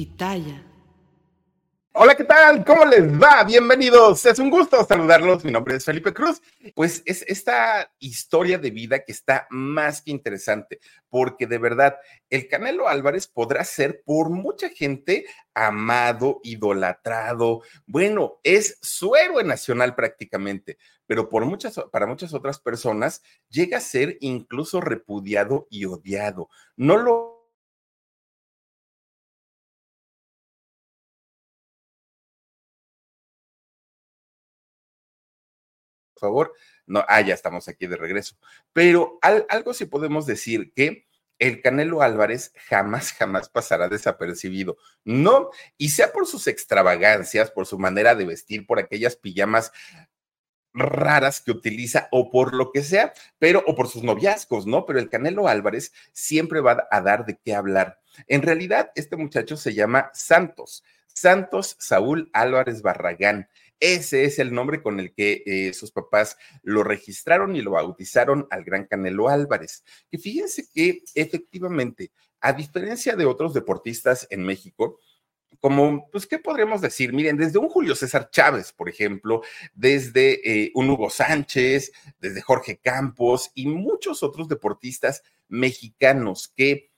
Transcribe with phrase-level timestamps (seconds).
[0.00, 0.64] Pitaya.
[1.92, 2.64] Hola, ¿qué tal?
[2.64, 3.44] ¿Cómo les va?
[3.44, 4.24] Bienvenidos.
[4.24, 5.44] Es un gusto saludarlos.
[5.44, 6.40] Mi nombre es Felipe Cruz.
[6.74, 11.98] Pues es esta historia de vida que está más que interesante, porque de verdad,
[12.30, 17.60] el Canelo Álvarez podrá ser por mucha gente amado, idolatrado.
[17.84, 23.82] Bueno, es su héroe nacional prácticamente, pero por muchas, para muchas otras personas llega a
[23.82, 26.48] ser incluso repudiado y odiado.
[26.74, 27.39] No lo
[36.20, 36.52] favor.
[36.86, 38.36] No, ah, ya estamos aquí de regreso.
[38.72, 41.08] Pero algo sí podemos decir que
[41.40, 44.76] el Canelo Álvarez jamás, jamás pasará desapercibido.
[45.04, 49.72] No, y sea por sus extravagancias, por su manera de vestir, por aquellas pijamas
[50.72, 54.86] raras que utiliza o por lo que sea, pero o por sus noviazgos, ¿no?
[54.86, 58.00] Pero el Canelo Álvarez siempre va a dar de qué hablar.
[58.28, 63.48] En realidad, este muchacho se llama Santos, Santos Saúl Álvarez Barragán.
[63.80, 68.46] Ese es el nombre con el que eh, sus papás lo registraron y lo bautizaron
[68.50, 69.82] al gran Canelo Álvarez.
[70.10, 75.00] Y fíjense que efectivamente, a diferencia de otros deportistas en México,
[75.58, 77.12] como, pues, ¿qué podríamos decir?
[77.12, 79.42] Miren, desde un Julio César Chávez, por ejemplo,
[79.74, 86.89] desde eh, un Hugo Sánchez, desde Jorge Campos y muchos otros deportistas mexicanos que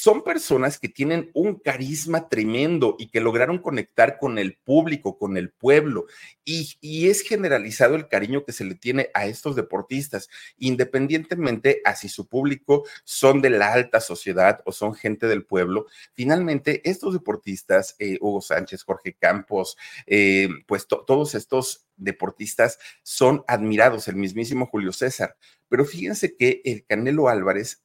[0.00, 5.36] son personas que tienen un carisma tremendo y que lograron conectar con el público, con
[5.36, 6.06] el pueblo.
[6.42, 6.78] Y,
[7.10, 12.28] es generalizado el cariño que se le tiene a estos deportistas, independientemente a si su
[12.28, 15.84] público son de la alta sociedad o son gente del pueblo.
[16.14, 24.08] Finalmente, estos deportistas, eh, Hugo Sánchez, Jorge Campos, eh, pues todos estos deportistas son admirados,
[24.08, 25.36] el mismísimo Julio César.
[25.68, 27.82] Pero fíjense que el Canelo Álvarez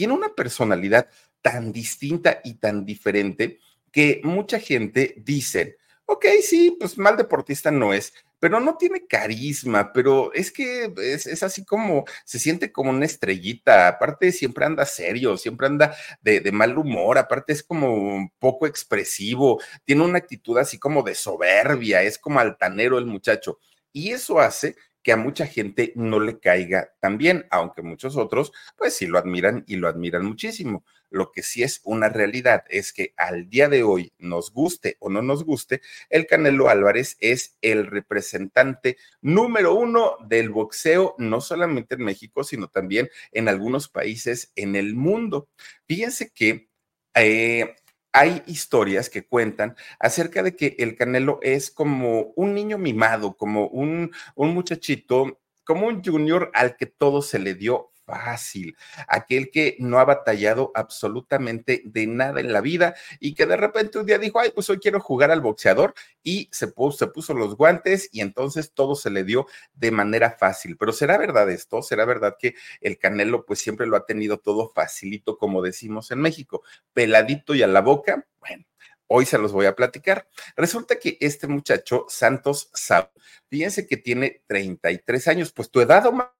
[0.00, 1.10] tiene una personalidad
[1.42, 3.60] tan distinta y tan diferente
[3.92, 9.92] que mucha gente dice, ok, sí, pues mal deportista no es, pero no tiene carisma,
[9.92, 15.36] pero es que es, así como, se siente como una estrellita, aparte siempre anda serio,
[15.36, 20.56] siempre anda de, de, mal humor, aparte es como un poco expresivo, tiene una actitud
[20.56, 23.58] así como de soberbia, es como altanero el muchacho,
[23.92, 28.52] y eso hace que a mucha gente no le caiga tan bien, aunque muchos otros,
[28.76, 30.84] pues sí lo admiran y lo admiran muchísimo.
[31.10, 35.10] Lo que sí es una realidad es que al día de hoy, nos guste o
[35.10, 41.96] no nos guste, el Canelo Álvarez es el representante número uno del boxeo, no solamente
[41.96, 45.48] en México, sino también en algunos países en el mundo.
[45.86, 46.70] Fíjense que
[47.14, 47.74] eh,
[48.12, 53.68] hay historias que cuentan acerca de que el Canelo es como un niño mimado, como
[53.68, 58.76] un, un muchachito, como un junior al que todo se le dio fácil,
[59.08, 63.98] aquel que no ha batallado absolutamente de nada en la vida y que de repente
[63.98, 67.34] un día dijo, ay, pues hoy quiero jugar al boxeador y se puso, se puso
[67.34, 70.76] los guantes y entonces todo se le dio de manera fácil.
[70.76, 71.82] Pero ¿será verdad esto?
[71.82, 76.20] ¿Será verdad que el Canelo pues siempre lo ha tenido todo facilito, como decimos en
[76.20, 76.62] México,
[76.92, 78.26] peladito y a la boca?
[78.40, 78.64] Bueno.
[79.12, 80.28] Hoy se los voy a platicar.
[80.54, 83.10] Resulta que este muchacho, Santos Sab,
[83.48, 86.32] fíjense que tiene 33 años, pues tu edad, Omar,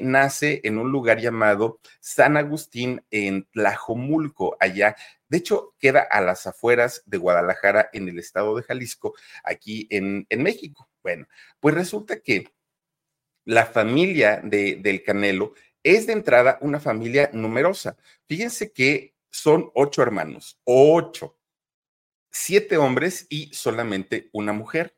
[0.00, 4.96] nace en un lugar llamado San Agustín en Tlajomulco, allá.
[5.28, 10.26] De hecho, queda a las afueras de Guadalajara, en el estado de Jalisco, aquí en,
[10.30, 10.88] México.
[11.02, 11.26] Bueno,
[11.60, 12.48] pues resulta que
[13.44, 17.96] la familia de, del Canelo es de entrada una familia numerosa.
[18.26, 21.38] Fíjense que son ocho hermanos, ocho,
[22.30, 24.94] siete hombres y solamente una mujer.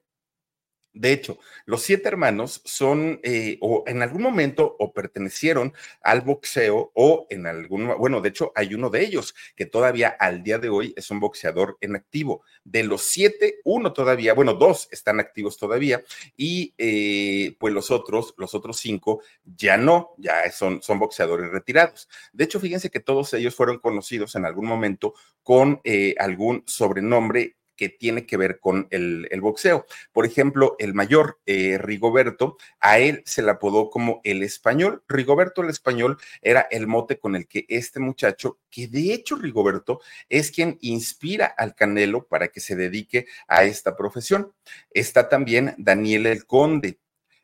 [0.94, 6.92] De hecho, los siete hermanos son eh, o en algún momento o pertenecieron al boxeo
[6.94, 10.68] o en algún, bueno, de hecho hay uno de ellos que todavía al día de
[10.68, 12.42] hoy es un boxeador en activo.
[12.62, 16.04] De los siete, uno todavía, bueno, dos están activos todavía
[16.36, 22.08] y eh, pues los otros, los otros cinco ya no, ya son, son boxeadores retirados.
[22.32, 27.56] De hecho, fíjense que todos ellos fueron conocidos en algún momento con eh, algún sobrenombre
[27.76, 29.86] que tiene que ver con el, boxeo.
[30.12, 35.02] Por ejemplo, el mayor eh, Rigoberto, a él se le apodó como el español.
[35.08, 40.00] Rigoberto el español era el mote con el que este muchacho, que de hecho Rigoberto
[40.28, 44.52] es quien inspira al Canelo para que se dedique a esta profesión.
[44.90, 46.98] Está también Daniel el Conde,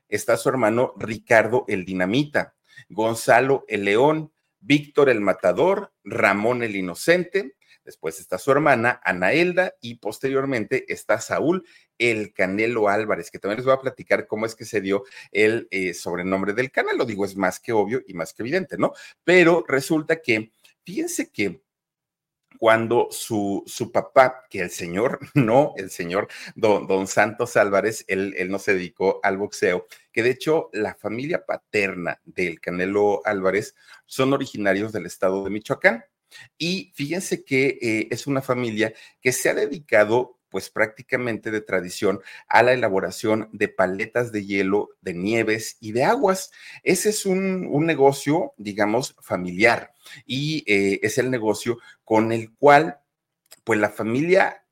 [0.08, 2.54] está su hermano Ricardo el Dinamita,
[2.88, 9.74] Gonzalo el León, Víctor el Matador, Ramón el Inocente, Después está su hermana, Ana Elda,
[9.80, 11.66] y posteriormente está Saúl
[11.98, 15.68] el Canelo Álvarez, que también les voy a platicar cómo es que se dio el
[15.70, 17.04] eh, sobrenombre del Canelo.
[17.04, 18.92] Digo, es más que obvio y más que evidente, ¿no?
[19.24, 20.50] Pero resulta que,
[20.84, 21.62] fíjense que
[22.58, 28.34] cuando su, su, papá, que el señor, no, el señor don, don Santos Álvarez, él,
[28.36, 33.74] él, no se dedicó al boxeo, que de hecho la familia paterna del Canelo Álvarez
[34.04, 36.04] son originarios del estado de Michoacán.
[36.58, 42.20] Y fíjense que eh, es una familia que se ha dedicado pues prácticamente de tradición
[42.48, 46.50] a la elaboración de paletas de hielo, de nieves y de aguas.
[46.82, 49.94] Ese es un, negocio, digamos, familiar
[50.26, 52.98] y eh, es el negocio con el cual
[53.64, 54.64] pues la familia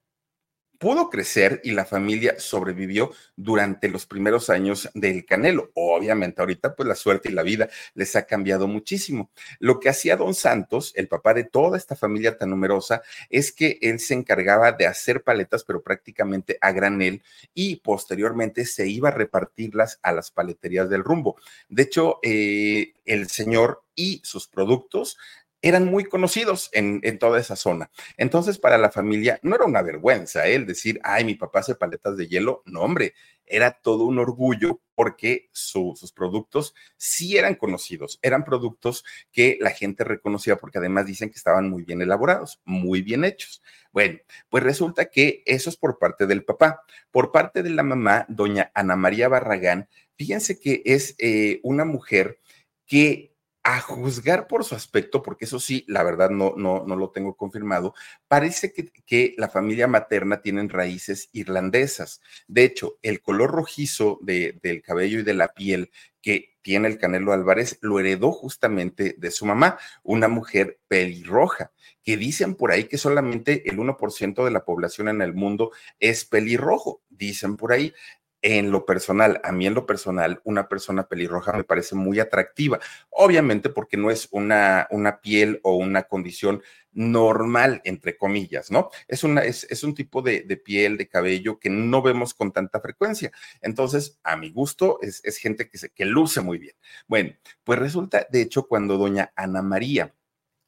[0.78, 5.70] pudo crecer y la familia sobrevivió durante los primeros años del Canelo.
[5.74, 9.30] Obviamente, ahorita pues la suerte y la vida les ha cambiado muchísimo.
[9.58, 13.78] Lo que hacía don Santos, el papá de toda esta familia tan numerosa, es que
[13.82, 17.22] él se encargaba de hacer paletas, pero prácticamente a granel,
[17.54, 21.36] y posteriormente se iba a repartirlas a las paleterías del rumbo.
[21.68, 25.18] De hecho, eh, el señor y sus productos
[25.60, 27.90] eran muy conocidos en, toda esa zona.
[28.16, 30.54] Entonces, para la familia no era una vergüenza ¿eh?
[30.54, 32.62] el decir, ay, mi papá hace paletas de hielo.
[32.64, 33.14] No, hombre,
[33.44, 40.04] era todo un orgullo porque sus productos sí eran conocidos, eran productos que la gente
[40.04, 43.62] reconocía porque además dicen que estaban muy bien elaborados, muy bien hechos.
[43.92, 44.18] Bueno,
[44.48, 46.82] pues resulta que eso es por parte del papá.
[47.10, 52.40] Por parte de la mamá, doña Ana María Barragán, fíjense que es eh, una mujer
[52.86, 57.10] que a juzgar por su aspecto, porque eso sí, la verdad no, no, no lo
[57.10, 57.94] tengo confirmado,
[58.26, 62.20] parece que, que, la familia materna tienen raíces irlandesas.
[62.46, 65.90] De hecho, el color rojizo de, del cabello y de la piel
[66.22, 71.72] que tiene el Canelo Álvarez lo heredó justamente de su mamá, una mujer pelirroja,
[72.02, 76.24] que dicen por ahí que solamente el 1% de la población en el mundo es
[76.24, 77.94] pelirrojo, dicen por ahí
[78.42, 82.78] en lo personal, a mí en lo personal, una persona pelirroja me parece muy atractiva,
[83.10, 86.62] obviamente porque no es una, una piel o una condición
[86.92, 88.90] normal, entre comillas, ¿no?
[89.06, 92.52] Es, una, es, es un tipo de, de, piel, de cabello que no vemos con
[92.52, 93.30] tanta frecuencia.
[93.60, 96.74] Entonces, a mi gusto, es, es gente que, se, que luce muy bien.
[97.06, 100.14] Bueno, pues resulta, de hecho, cuando doña Ana María,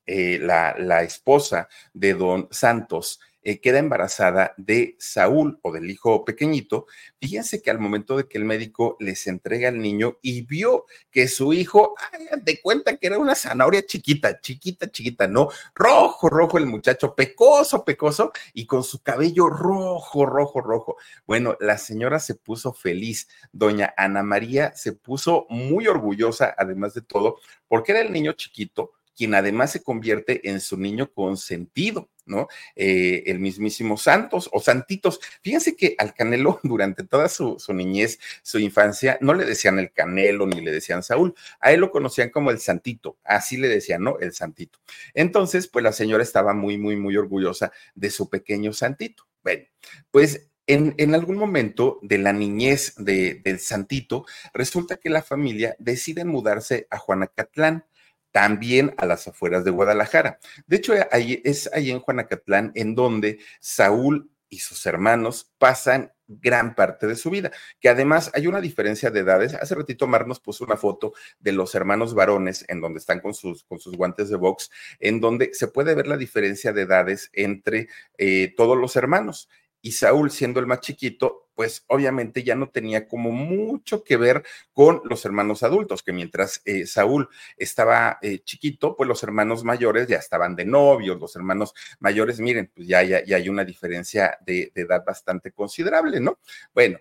[0.06, 6.25] eh, la, la esposa de don Santos, eh, queda embarazada de Saúl o del hijo
[6.25, 6.87] pequeñito,
[7.20, 11.28] fíjense que al momento de que el médico les entrega al niño y vio que
[11.28, 11.94] su hijo,
[12.43, 17.84] de cuenta que era una zanahoria chiquita, chiquita, chiquita, no, rojo, rojo el muchacho, pecoso,
[17.84, 20.96] pecoso y con su cabello rojo, rojo, rojo.
[21.26, 27.03] Bueno, la señora se puso feliz, doña Ana María se puso muy orgullosa, además de
[27.03, 27.38] todo,
[27.69, 32.48] porque era el niño chiquito quien además se convierte en su niño consentido, ¿no?
[32.74, 35.20] Eh, el mismísimo Santos o Santitos.
[35.43, 40.46] Fíjense que al Canelo durante toda su, niñez, su infancia, no le decían el Canelo
[40.46, 44.19] ni le decían Saúl, a él lo conocían como el Santito, así le decían, ¿no?
[44.20, 44.79] El Santito.
[45.12, 49.24] Entonces, pues la señora estaba muy, muy, muy orgullosa de su pequeño Santito.
[49.43, 49.67] Bueno,
[50.10, 54.24] pues en, algún momento de la niñez de, del Santito,
[54.55, 57.84] resulta que la familia decide mudarse a Juanacatlán
[58.32, 60.39] también a las afueras de Guadalajara.
[60.67, 67.06] De hecho, es ahí en Juanacatlán en donde Saúl y sus hermanos pasan gran parte
[67.06, 69.55] de su vida, que además hay una diferencia de edades.
[69.55, 73.34] Hace ratito Mar nos puso una foto de los hermanos varones en donde están con
[73.34, 77.31] sus, con sus guantes de box, en donde se puede ver la diferencia de edades
[77.32, 79.49] entre eh, todos los hermanos
[79.82, 84.43] y Saúl, siendo el más chiquito, pues obviamente ya no tenía como mucho que ver
[84.72, 90.08] con los hermanos adultos, que mientras eh, Saúl estaba eh, chiquito, pues los hermanos mayores
[90.08, 94.72] ya estaban de novios, los hermanos mayores, miren, pues ya, ya, hay una diferencia de
[94.74, 96.38] edad bastante considerable, ¿no?
[96.72, 96.96] Bueno,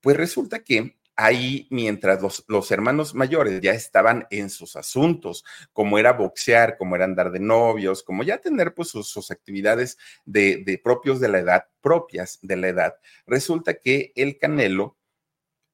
[0.00, 6.12] Pues resulta que ahí mientras los, hermanos mayores ya estaban en sus asuntos, como era
[6.12, 11.28] boxear, como era andar de novios, como ya tener pues sus, actividades de, propios de
[11.28, 12.94] la edad, propias de la edad,
[13.26, 14.96] resulta que el Canelo,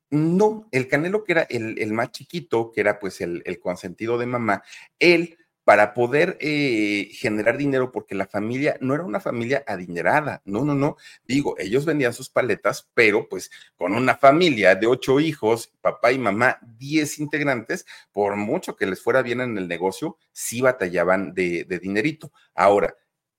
[0.08, 4.26] no, el Canelo que era el, más chiquito, que era pues el, el consentido de
[4.26, 4.62] mamá,
[4.98, 10.64] él para poder eh, generar dinero, porque la familia no era una familia adinerada, no,
[10.64, 15.73] no, no, digo, ellos vendían sus paletas, pero pues con una familia de ocho hijos,
[15.80, 20.61] papá y mamá, diez integrantes, por mucho que les fuera bien en el negocio, sí
[20.61, 22.33] batallaban de, de dinerito.
[22.54, 22.94] Ahora,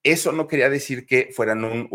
[0.05, 1.89] eso no quería decir que fueran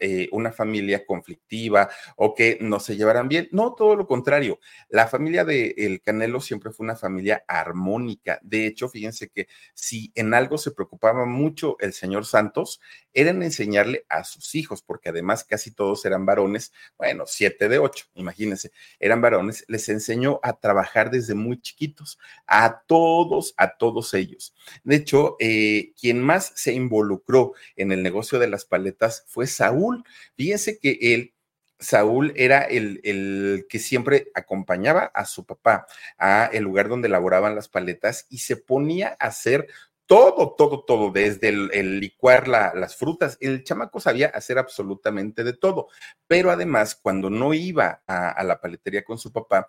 [0.00, 3.48] eh, una familia conflictiva o que no se llevaran bien.
[3.52, 4.58] No, todo lo contrario.
[4.88, 8.38] La familia de El Canelo siempre fue una familia armónica.
[8.42, 12.80] De hecho, fíjense que si en algo se preocupaba mucho el señor Santos,
[13.12, 17.78] era en enseñarle a sus hijos, porque además casi todos eran varones, bueno, siete de
[17.78, 24.14] ocho, imagínense, eran varones, les enseñó a trabajar desde muy chiquitos, a todos, a todos
[24.14, 24.54] ellos.
[24.84, 30.04] De hecho, eh, quien más se involucró en el negocio de las paletas fue Saúl.
[30.36, 31.34] Fíjense que él
[31.80, 35.86] Saúl era el, el, que siempre acompañaba a su papá
[36.18, 39.66] a el lugar donde elaboraban las paletas y se ponía a hacer
[40.10, 43.38] todo, todo, todo, desde el, licuar las frutas.
[43.40, 45.86] El chamaco sabía hacer absolutamente de todo,
[46.26, 49.68] pero además cuando no iba a la paletería con su papá,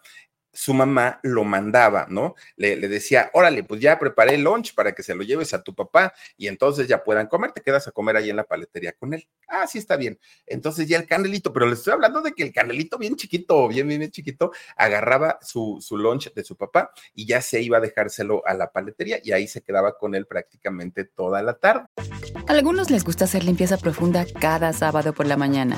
[0.54, 2.36] su mamá lo mandaba, ¿no?
[2.56, 5.74] Le, decía, órale, pues ya preparé el lunch para que se lo lleves a tu
[5.74, 9.14] papá y entonces ya puedan comer, te quedas a comer ahí en la paletería con
[9.14, 9.28] él.
[9.48, 10.20] Ah, sí, está bien.
[10.46, 13.88] Entonces ya el canelito, pero le estoy hablando de que el canelito bien chiquito, bien,
[13.88, 17.82] bien, bien chiquito, agarraba su, su lunch de su papá y ya se iba a
[17.82, 21.86] dejárselo a la paletería y ahí se quedaba con él prácticamente toda la tarde.
[22.48, 25.78] A algunos les gusta hacer limpieza profunda cada sábado por la mañana.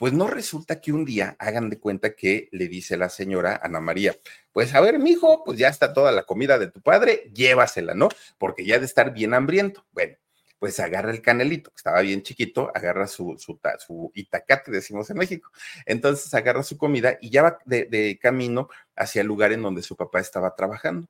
[0.00, 3.80] Pues no resulta que un día hagan de cuenta que le dice la señora Ana
[3.80, 4.16] María,
[4.50, 8.08] pues a ver, mijo, pues ya está toda la comida de tu padre, llévasela, ¿no?
[8.38, 9.84] Porque ya de estar bien hambriento.
[9.92, 10.16] Bueno,
[10.58, 15.50] pues agarra el canelito, que estaba bien chiquito, agarra su, su, itacate, decimos en México.
[15.84, 19.82] Entonces agarra su comida y ya va de, de camino hacia el lugar en donde
[19.82, 21.08] su papá estaba trabajando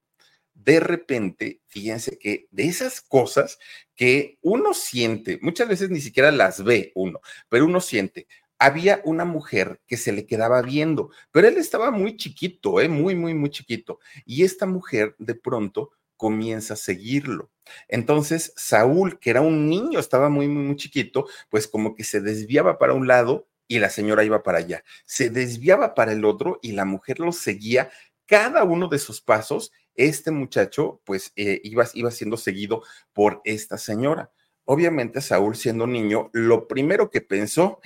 [0.52, 3.58] de repente, fíjense que de esas cosas
[3.94, 8.26] que uno siente, muchas veces ni siquiera las ve uno, pero uno siente,
[8.60, 12.88] había una mujer que se le quedaba viendo, pero él estaba muy chiquito, ¿eh?
[12.88, 13.98] muy, muy, muy chiquito.
[14.26, 17.50] Y esta mujer de pronto comienza a seguirlo.
[17.88, 22.20] Entonces, Saúl, que era un niño, estaba muy, muy, muy chiquito, pues como que se
[22.20, 24.84] desviaba para un lado y la señora iba para allá.
[25.06, 27.90] Se desviaba para el otro y la mujer lo seguía
[28.26, 29.72] cada uno de sus pasos.
[29.94, 32.82] Este muchacho, pues, eh, iba, iba siendo seguido
[33.14, 34.30] por esta señora.
[34.72, 37.80] Obviamente Saúl siendo niño, lo primero que pensó,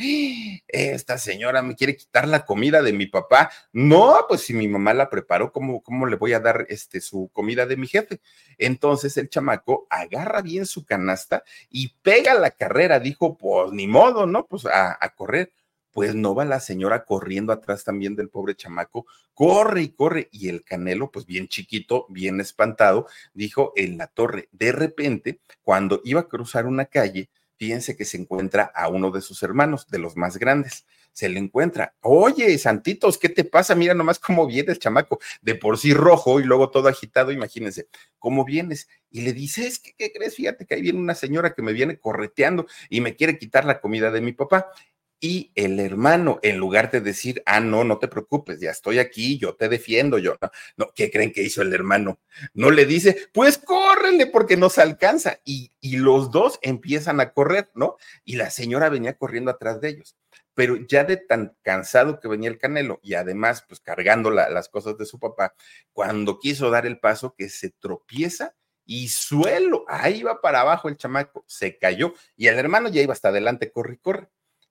[0.68, 3.50] esta señora me quiere quitar la comida de mi papá.
[3.72, 7.30] No, pues si mi mamá la preparó, ¿cómo, cómo le voy a dar este, su
[7.32, 8.20] comida de mi jefe?
[8.58, 13.00] Entonces el chamaco agarra bien su canasta y pega la carrera.
[13.00, 14.46] Dijo, pues ni modo, ¿no?
[14.46, 15.54] Pues a correr
[15.94, 20.48] pues no va la señora corriendo atrás también del pobre chamaco, corre y corre, y
[20.48, 24.48] el canelo, pues bien chiquito, bien espantado, dijo en la torre.
[24.50, 29.20] De repente, cuando iba a cruzar una calle, fíjense que se encuentra a uno de
[29.20, 30.84] sus hermanos, de los más grandes.
[31.12, 33.76] Se le encuentra, oye, Santitos, ¿qué te pasa?
[33.76, 37.86] Mira nomás cómo viene el chamaco, de por sí rojo y luego todo agitado, imagínense,
[38.18, 38.88] ¿cómo vienes?
[39.12, 40.34] Y le dice, es que, ¿qué crees?
[40.34, 43.80] Fíjate que ahí viene una señora que me viene correteando y me quiere quitar la
[43.80, 44.72] comida de mi papá
[45.20, 49.38] y el hermano, en lugar de decir, ah, no, no te preocupes, ya estoy aquí,
[49.38, 52.20] yo te defiendo, yo, no, no ¿qué creen que hizo el hermano?
[52.52, 55.40] No le dice, pues córrele porque nos alcanza.
[55.44, 57.96] Y, los dos empiezan a correr, ¿no?
[58.24, 60.16] Y la señora venía corriendo atrás de ellos.
[60.54, 64.98] Pero ya de tan cansado que venía el canelo y además, pues cargando las cosas
[64.98, 65.54] de su papá,
[65.92, 68.54] cuando quiso dar el paso, que se tropieza
[68.84, 73.12] y suelo, ahí va para abajo el chamaco, se cayó y el hermano ya iba
[73.12, 74.28] hasta adelante, corre corre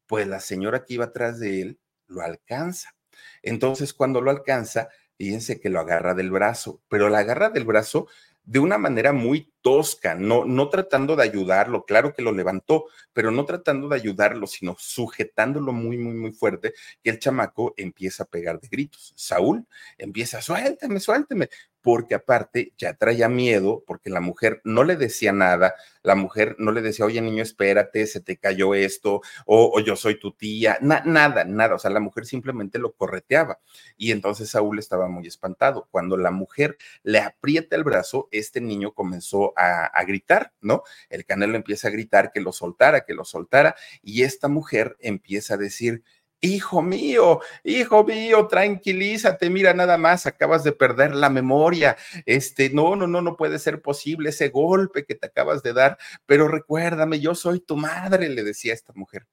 [0.07, 2.95] pues la señora que iba atrás de él lo alcanza.
[3.41, 8.07] Entonces, cuando lo alcanza, fíjense que lo agarra del brazo, pero la agarra del brazo
[8.45, 13.31] de una manera muy tosca, no, no tratando de ayudarlo, claro que lo levantó, pero
[13.31, 18.27] no tratando de ayudarlo, sino sujetándolo muy, muy, muy fuerte, que el chamaco empieza a
[18.27, 19.13] pegar de gritos.
[19.15, 19.65] Saúl
[19.98, 21.50] empieza, suélteme, suélteme,
[21.84, 26.72] porque aparte ya traía miedo, porque la mujer no le decía nada, la mujer no
[26.72, 31.44] le decía, oye niño, espérate, se te cayó esto, o, yo soy tu tía, nada,
[31.44, 33.60] nada, o sea, la mujer simplemente lo correteaba.
[33.98, 35.88] Y entonces Saúl estaba muy espantado.
[35.92, 40.84] Cuando la mujer le aprieta el brazo, este niño comenzó a, a gritar, ¿no?
[41.10, 45.56] El canelo empieza a gritar que lo soltara, que lo soltara, y esta mujer empieza
[45.56, 46.04] a decir,
[46.43, 51.95] hijo mío, hijo mío, tranquilízate, mira nada más, acabas de perder la memoria,
[52.25, 55.97] este, no, no, no, no puede ser posible ese golpe que te acabas de dar,
[56.25, 59.25] pero recuérdame, yo soy tu madre, le decía esta mujer.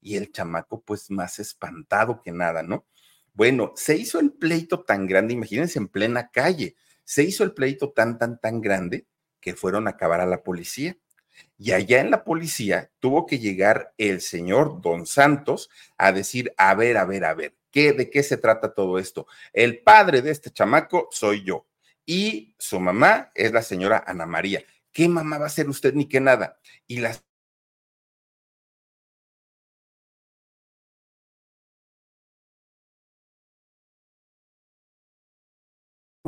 [0.00, 2.84] Y el chamaco, pues más espantado que nada, ¿no?
[3.32, 7.92] Bueno, se hizo el pleito tan grande, imagínense en plena calle, se hizo el pleito
[7.92, 9.06] tan, tan, tan grande
[9.40, 10.96] que fueron a acabar a la policía.
[11.58, 16.74] Y allá en la policía tuvo que llegar el señor Don Santos a decir, a
[16.74, 19.26] ver, a ver, a ver, ¿qué, ¿de qué se trata todo esto?
[19.52, 21.66] El padre de este chamaco soy yo
[22.04, 24.62] y su mamá es la señora Ana María.
[24.92, 26.58] ¿Qué mamá va a ser usted ni qué nada?
[26.86, 27.24] Y las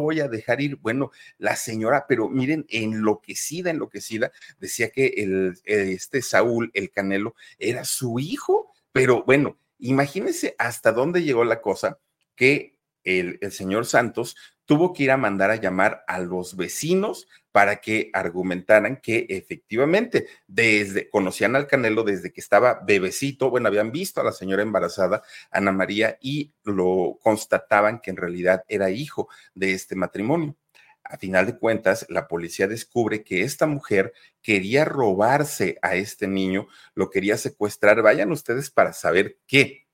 [0.03, 0.77] voy a dejar ir.
[0.77, 7.85] Bueno, la señora, pero miren, enloquecida, enloquecida, decía que el, este Saúl, el Canelo, era
[7.85, 11.99] su hijo, pero bueno, imagínense hasta dónde llegó la cosa
[12.35, 12.78] que
[13.09, 14.37] el, señor Santos
[14.67, 20.27] tuvo que ir a mandar a llamar a los vecinos para que argumentaran que efectivamente
[20.47, 25.23] desde conocían al Canelo desde que estaba bebecito, bueno, habían visto a la señora embarazada
[25.51, 30.57] Ana María y lo constataban que en realidad era hijo de este matrimonio.
[31.03, 34.13] A final de cuentas, la policía descubre que esta mujer
[34.43, 38.03] quería robarse a este niño, lo quería secuestrar.
[38.03, 39.88] Vayan ustedes para saber qué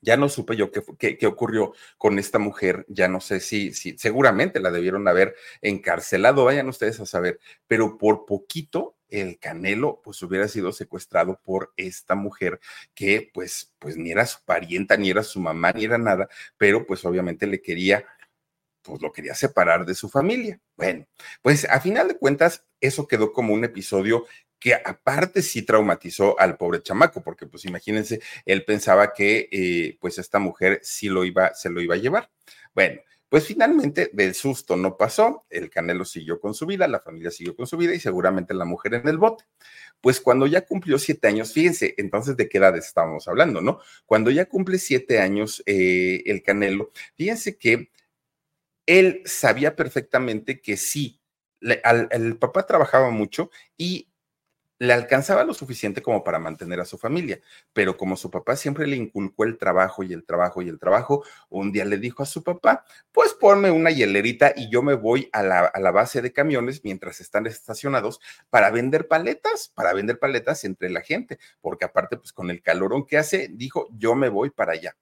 [0.00, 3.98] ya no supe yo qué, qué, ocurrió con esta mujer, ya no sé si, si,
[3.98, 10.20] seguramente la debieron haber encarcelado, vayan ustedes a saber, pero por poquito el Canelo pues
[10.22, 12.60] hubiera sido secuestrado por esta mujer
[12.94, 16.86] que pues pues ni era su parienta, ni era su mamá, ni era nada, pero
[16.86, 18.04] pues obviamente le quería
[18.82, 20.60] pues lo quería separar de su familia.
[20.76, 21.06] Bueno,
[21.42, 24.26] pues a final de cuentas, eso quedó como un episodio
[24.58, 30.18] que aparte sí traumatizó al pobre chamaco, porque pues imagínense, él pensaba que eh, pues
[30.18, 32.30] esta mujer sí lo iba, se lo iba a llevar.
[32.74, 37.30] Bueno, pues finalmente del susto no pasó, el Canelo siguió con su vida, la familia
[37.30, 39.44] siguió con su vida y seguramente la mujer en el bote.
[40.00, 43.80] Pues cuando ya cumplió siete años, fíjense, entonces de qué edad estábamos hablando, ¿no?
[44.06, 47.90] Cuando ya cumple siete años eh, el Canelo, fíjense que
[48.86, 51.20] él sabía perfectamente que sí,
[51.60, 54.08] el papá trabajaba mucho y
[54.78, 57.40] le alcanzaba lo suficiente como para mantener a su familia,
[57.72, 61.24] pero como su papá siempre le inculcó el trabajo y el trabajo y el trabajo,
[61.48, 65.28] un día le dijo a su papá, pues ponme una hielerita y yo me voy
[65.32, 70.18] a la, a la base de camiones mientras están estacionados para vender paletas, para vender
[70.18, 74.28] paletas entre la gente, porque aparte, pues con el calorón que hace, dijo, yo me
[74.28, 74.96] voy para allá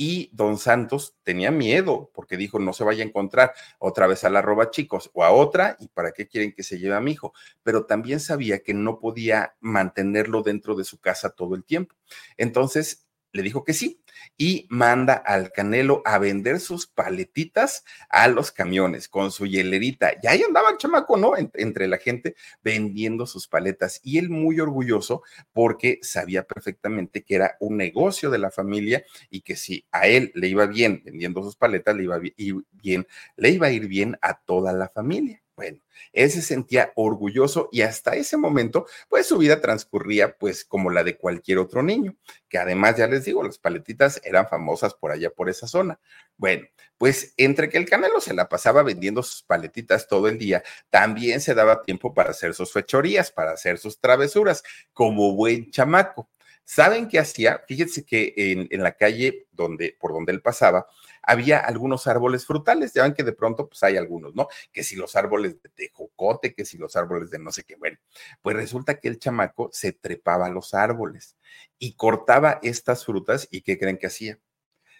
[0.00, 4.30] y don Santos tenía miedo porque dijo, no se vaya a encontrar otra vez a
[4.30, 7.10] la roba chicos o a otra, y para qué quieren que se lleve a mi
[7.10, 7.34] hijo,
[7.64, 11.96] pero también sabía que no podía mantenerlo dentro de su casa todo el tiempo.
[12.36, 14.00] Entonces le dijo que sí
[14.36, 20.12] y manda al Canelo a vender sus paletitas a los camiones con su hielerita.
[20.22, 21.32] Y ahí andaba el chamaco, ¿no?
[21.36, 24.00] entre la gente vendiendo sus paletas.
[24.02, 29.42] Y él muy orgulloso porque sabía perfectamente que era un negocio de la familia y
[29.42, 33.66] que si a él le iba bien vendiendo sus paletas, le iba bien, le iba
[33.66, 35.42] a ir bien a toda la familia.
[35.58, 35.80] Bueno,
[36.12, 41.02] él se sentía orgulloso y hasta ese momento, pues su vida transcurría pues como la
[41.02, 42.14] de cualquier otro niño,
[42.48, 45.98] que además ya les digo, las paletitas eran famosas por allá, por esa zona.
[46.36, 46.64] Bueno,
[46.96, 51.40] pues entre que el Canelo se la pasaba vendiendo sus paletitas todo el día, también
[51.40, 56.30] se daba tiempo para hacer sus fechorías, para hacer sus travesuras, como buen chamaco.
[56.70, 57.64] ¿Saben qué hacía?
[57.66, 60.86] Fíjense que en, en la calle donde, por donde él pasaba,
[61.22, 64.48] había algunos árboles frutales, ya ven que de pronto pues hay algunos, ¿no?
[64.70, 67.96] Que si los árboles de tejocote, que si los árboles de no sé qué, bueno,
[68.42, 71.38] pues resulta que el chamaco se trepaba a los árboles
[71.78, 74.38] y cortaba estas frutas y ¿qué creen que hacía?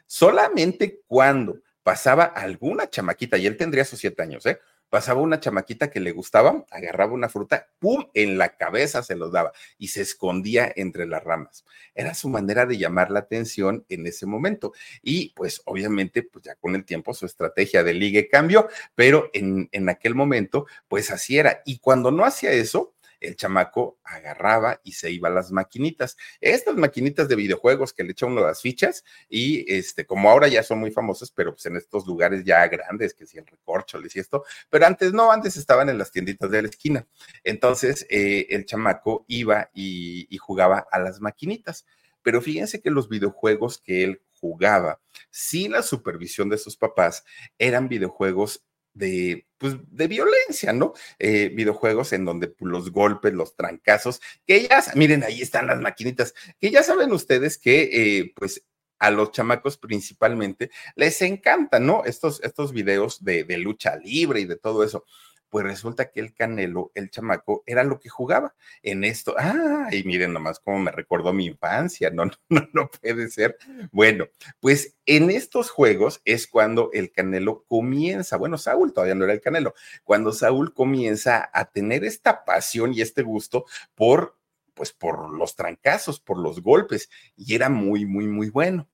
[0.06, 4.58] Solamente cuando pasaba alguna chamaquita, y él tendría sus siete años, ¿eh?
[4.88, 8.06] Pasaba una chamaquita que le gustaba, agarraba una fruta, ¡pum!
[8.14, 11.64] en la cabeza se los daba y se escondía entre las ramas.
[11.94, 14.72] Era su manera de llamar la atención en ese momento.
[15.02, 19.68] Y pues obviamente, pues ya con el tiempo su estrategia de ligue cambió, pero en,
[19.72, 21.62] en aquel momento, pues así era.
[21.64, 26.16] Y cuando no hacía eso, el chamaco agarraba y se iba a las maquinitas.
[26.40, 30.62] Estas maquinitas de videojuegos que le echa uno las fichas y este, como ahora ya
[30.62, 34.20] son muy famosas, pero pues en estos lugares ya grandes, que si el recorcholes y
[34.20, 37.06] esto, pero antes no, antes estaban en las tienditas de la esquina.
[37.44, 41.86] Entonces eh, el chamaco iba y, y jugaba a las maquinitas.
[42.22, 45.00] Pero fíjense que los videojuegos que él jugaba
[45.30, 47.24] sin la supervisión de sus papás
[47.58, 48.64] eran videojuegos
[48.98, 50.92] de, pues, de violencia, ¿no?
[51.18, 56.34] Eh, videojuegos en donde los golpes, los trancazos, que ya, miren, ahí están las maquinitas,
[56.60, 58.64] que ya saben ustedes que, eh, pues,
[59.00, 62.04] a los chamacos principalmente les encantan, ¿no?
[62.04, 65.04] Estos, estos videos de, de lucha libre y de todo eso
[65.48, 69.34] pues resulta que el Canelo, el chamaco, era lo que jugaba en esto.
[69.38, 73.56] Ah, y miren nomás cómo me recordó mi infancia, no, no, no puede ser.
[73.90, 74.26] Bueno,
[74.60, 79.40] pues en estos juegos es cuando el Canelo comienza, bueno, Saúl todavía no era el
[79.40, 84.36] Canelo, cuando Saúl comienza a tener esta pasión y este gusto por,
[84.74, 88.88] pues por los trancazos, por los golpes, y era muy, muy, muy bueno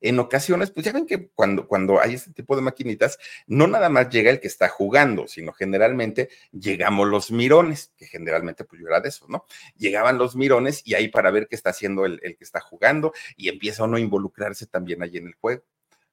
[0.00, 3.88] en ocasiones, pues ya ven que cuando, cuando hay este tipo de maquinitas, no nada
[3.88, 8.88] más llega el que está jugando, sino generalmente llegamos los mirones, que generalmente pues yo
[8.88, 9.46] era de eso, ¿no?
[9.76, 13.12] Llegaban los mirones y ahí para ver qué está haciendo el, el que está jugando
[13.36, 15.62] y empieza uno a involucrarse también ahí en el juego.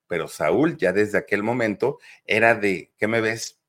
[0.07, 3.59] Pero Saúl ya desde aquel momento era de, ¿qué me ves?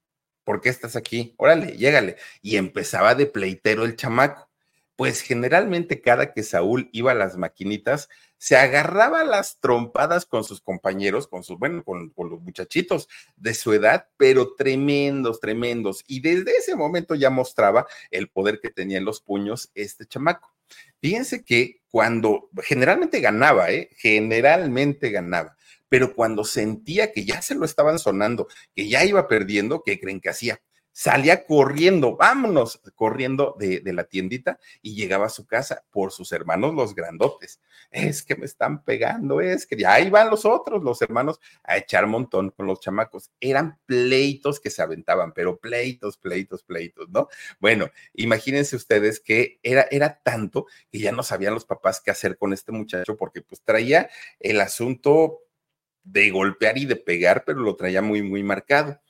[0.44, 1.35] ¿Por qué estás aquí?
[1.38, 2.16] Órale, llégale.
[2.42, 4.50] Y empezaba de pleitero el chamaco.
[4.96, 8.09] Pues generalmente cada que Saúl iba a las maquinitas,
[8.45, 13.73] se agarraba las trompadas con sus compañeros, con sus, bueno, con, los muchachitos de su
[13.73, 16.05] edad, pero tremendos, tremendos.
[16.07, 20.55] Y desde ese momento ya mostraba el poder que tenía en los puños este chamaco.
[21.01, 23.89] Fíjense que cuando generalmente ganaba, ¿eh?
[23.97, 25.57] generalmente ganaba,
[25.89, 30.21] pero cuando sentía que ya se lo estaban sonando, que ya iba perdiendo, ¿qué creen
[30.21, 30.61] que hacía?
[30.95, 36.73] Salía corriendo, vámonos, corriendo de, la tiendita y llegaba a su casa por sus hermanos
[36.73, 37.61] los grandotes.
[37.91, 42.07] Es que me están pegando, es que ahí van los otros, los hermanos, a echar
[42.07, 43.33] montón con los chamacos.
[43.41, 47.29] Eran pleitos que se aventaban, pero pleitos, pleitos, pleitos, ¿no?
[47.59, 52.39] Bueno, imagínense ustedes que era, era tanto que ya no sabían los papás qué hacer
[52.39, 55.41] con este muchacho porque pues traía el asunto
[56.05, 59.01] de golpear y de pegar, pero lo traía muy, muy marcado.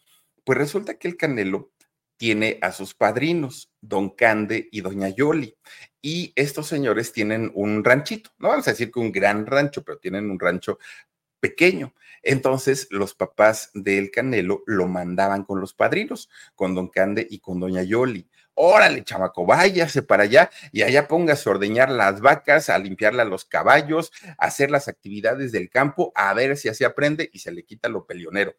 [0.44, 1.73] Pues resulta que el Canelo
[2.16, 5.56] tiene a sus padrinos, don Cande y doña Yoli.
[6.00, 9.98] Y estos señores tienen un ranchito, no vamos a decir que un gran rancho, pero
[9.98, 10.78] tienen un rancho
[11.40, 11.94] pequeño.
[12.22, 17.60] Entonces, los papás del Canelo lo mandaban con los padrinos, con don Cande y con
[17.60, 18.28] doña Yoli.
[18.54, 23.26] Órale, chamaco, váyase para allá y allá póngase a ordeñar las vacas, a limpiarle a
[23.26, 27.50] los caballos, a hacer las actividades del campo, a ver si así aprende y se
[27.50, 28.54] le quita lo pelionero.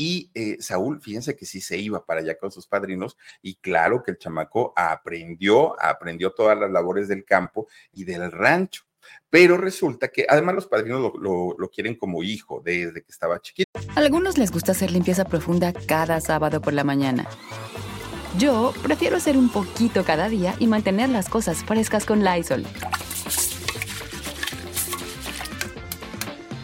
[0.00, 4.00] Y eh, Saúl, fíjense que sí se iba para allá con sus padrinos y claro
[4.00, 8.84] que el chamaco aprendió, aprendió todas las labores del campo y del rancho.
[9.28, 13.68] Pero resulta que además los padrinos lo, lo, quieren como hijo desde que estaba chiquito.
[13.96, 17.26] Algunos les gusta hacer limpieza profunda cada sábado por la mañana.
[18.38, 22.64] Yo prefiero hacer un poquito cada día y mantener las cosas frescas con Lysol.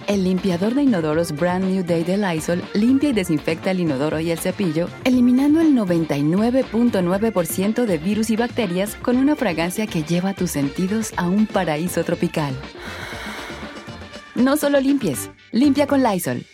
[0.06, 4.30] El limpiador de inodoros Brand New Day de Lysol limpia y desinfecta el inodoro y
[4.30, 10.50] el cepillo, eliminando el 99.9% de virus y bacterias con una fragancia que lleva tus
[10.50, 12.54] sentidos a un paraíso tropical.
[14.34, 16.44] No solo limpies, limpia con Lysol.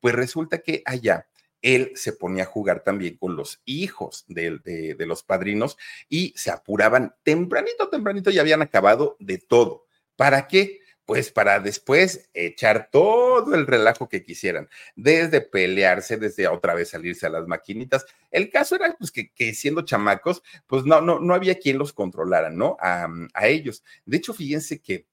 [0.00, 1.28] Pues resulta que allá
[1.60, 5.76] él se ponía a jugar también con los hijos de, de, los padrinos
[6.08, 9.84] y se apuraban tempranito, tempranito y habían acabado de todo.
[10.16, 10.80] ¿Para qué?
[11.06, 17.26] Pues para después echar todo el relajo que quisieran, desde pelearse, desde otra vez salirse
[17.26, 18.04] a las maquinitas.
[18.30, 22.50] El caso era pues que, siendo chamacos, pues no, no, no había quien los controlara,
[22.50, 22.76] ¿no?
[22.80, 23.84] A, a ellos.
[24.04, 25.06] De hecho, fíjense que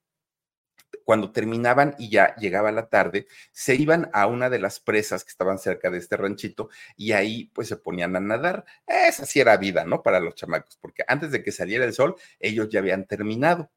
[1.04, 5.30] cuando terminaban y ya llegaba la tarde, se iban a una de las presas que
[5.30, 8.66] estaban cerca de este ranchito y ahí pues se ponían a nadar.
[8.88, 10.02] Esa sí era vida, ¿no?
[10.02, 13.70] Para los chamacos, porque antes de que saliera el sol, ellos ya habían terminado.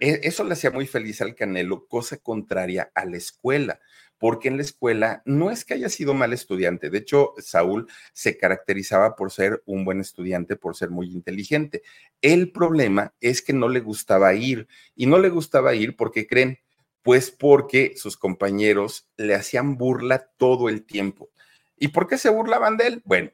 [0.00, 3.80] E, eso le hacía muy feliz al Canelo, cosa contraria a la escuela,
[4.18, 8.36] porque en la escuela no es que haya sido mal estudiante, de hecho Saúl se
[8.36, 11.82] caracterizaba por ser un buen estudiante, por ser muy inteligente.
[12.20, 16.58] El problema es que no le gustaba ir y no le gustaba ir porque creen,
[17.02, 21.30] pues porque sus compañeros le hacían burla todo el tiempo.
[21.76, 23.02] ¿Y por qué se burlaban de él?
[23.04, 23.30] Bueno,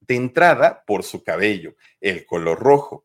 [0.00, 3.04] de entrada por su cabello, el color rojo,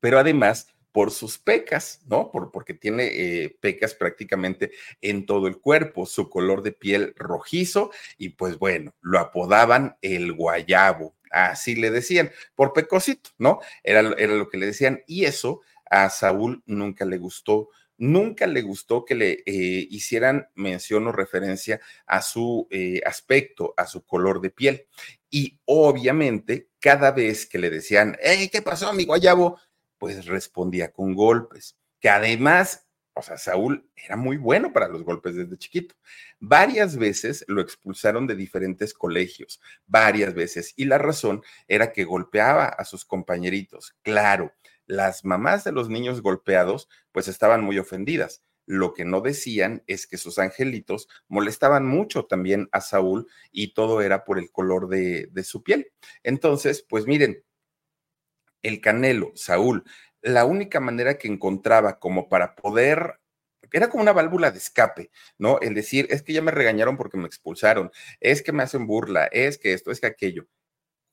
[0.00, 2.30] pero además por sus pecas, ¿no?
[2.30, 4.70] Por, porque tiene eh, pecas prácticamente
[5.02, 10.32] en todo el cuerpo, su color de piel rojizo y pues bueno, lo apodaban el
[10.32, 13.60] guayabo, así le decían, por pecosito, ¿no?
[13.84, 18.62] Era, era lo que le decían y eso a Saúl nunca le gustó nunca le
[18.62, 24.40] gustó que le eh, hicieran mención o referencia a su eh, aspecto, a su color
[24.40, 24.86] de piel.
[25.30, 29.58] Y obviamente, cada vez que le decían, hey, ¿qué pasó, mi guayabo?
[29.98, 35.36] Pues respondía con golpes, que además, o sea, Saúl era muy bueno para los golpes
[35.36, 35.94] desde chiquito.
[36.38, 42.66] Varias veces lo expulsaron de diferentes colegios, varias veces, y la razón era que golpeaba
[42.66, 43.96] a sus compañeritos.
[44.02, 44.52] Claro,
[44.86, 48.42] las mamás de los niños golpeados pues estaban muy ofendidas.
[48.66, 54.00] Lo que no decían es que sus angelitos molestaban mucho también a Saúl y todo
[54.00, 55.92] era por el color de, de su piel.
[56.24, 57.44] Entonces, pues miren,
[58.66, 59.84] el Canelo, Saúl,
[60.22, 63.20] la única manera que encontraba como para poder
[63.72, 65.58] era como una válvula de escape, ¿no?
[65.60, 69.26] El decir, es que ya me regañaron porque me expulsaron, es que me hacen burla,
[69.26, 70.46] es que esto, es que aquello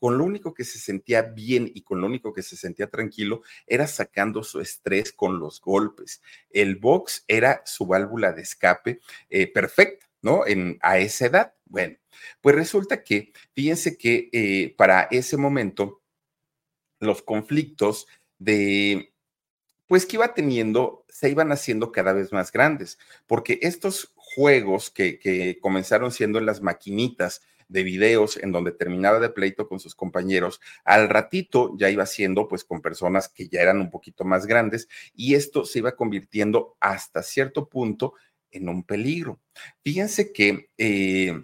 [0.03, 3.41] con lo único que se sentía bien y con lo único que se sentía tranquilo
[3.65, 6.21] era sacando su estrés con los golpes.
[6.49, 10.45] El box era su válvula de escape eh, perfecta, ¿no?
[10.45, 11.53] En, a esa edad.
[11.63, 11.95] Bueno,
[12.41, 16.02] pues resulta que, fíjense que eh, para ese momento,
[17.05, 18.07] los conflictos
[18.39, 19.13] de,
[19.87, 25.19] pues que iba teniendo, se iban haciendo cada vez más grandes, porque estos juegos que,
[25.19, 29.95] que comenzaron siendo en las maquinitas, de videos en donde terminaba de pleito con sus
[29.95, 34.45] compañeros, al ratito ya iba siendo pues con personas que ya eran un poquito más
[34.45, 38.13] grandes y esto se iba convirtiendo hasta cierto punto
[38.51, 39.39] en un peligro.
[39.83, 40.69] Fíjense que...
[40.77, 41.43] Eh,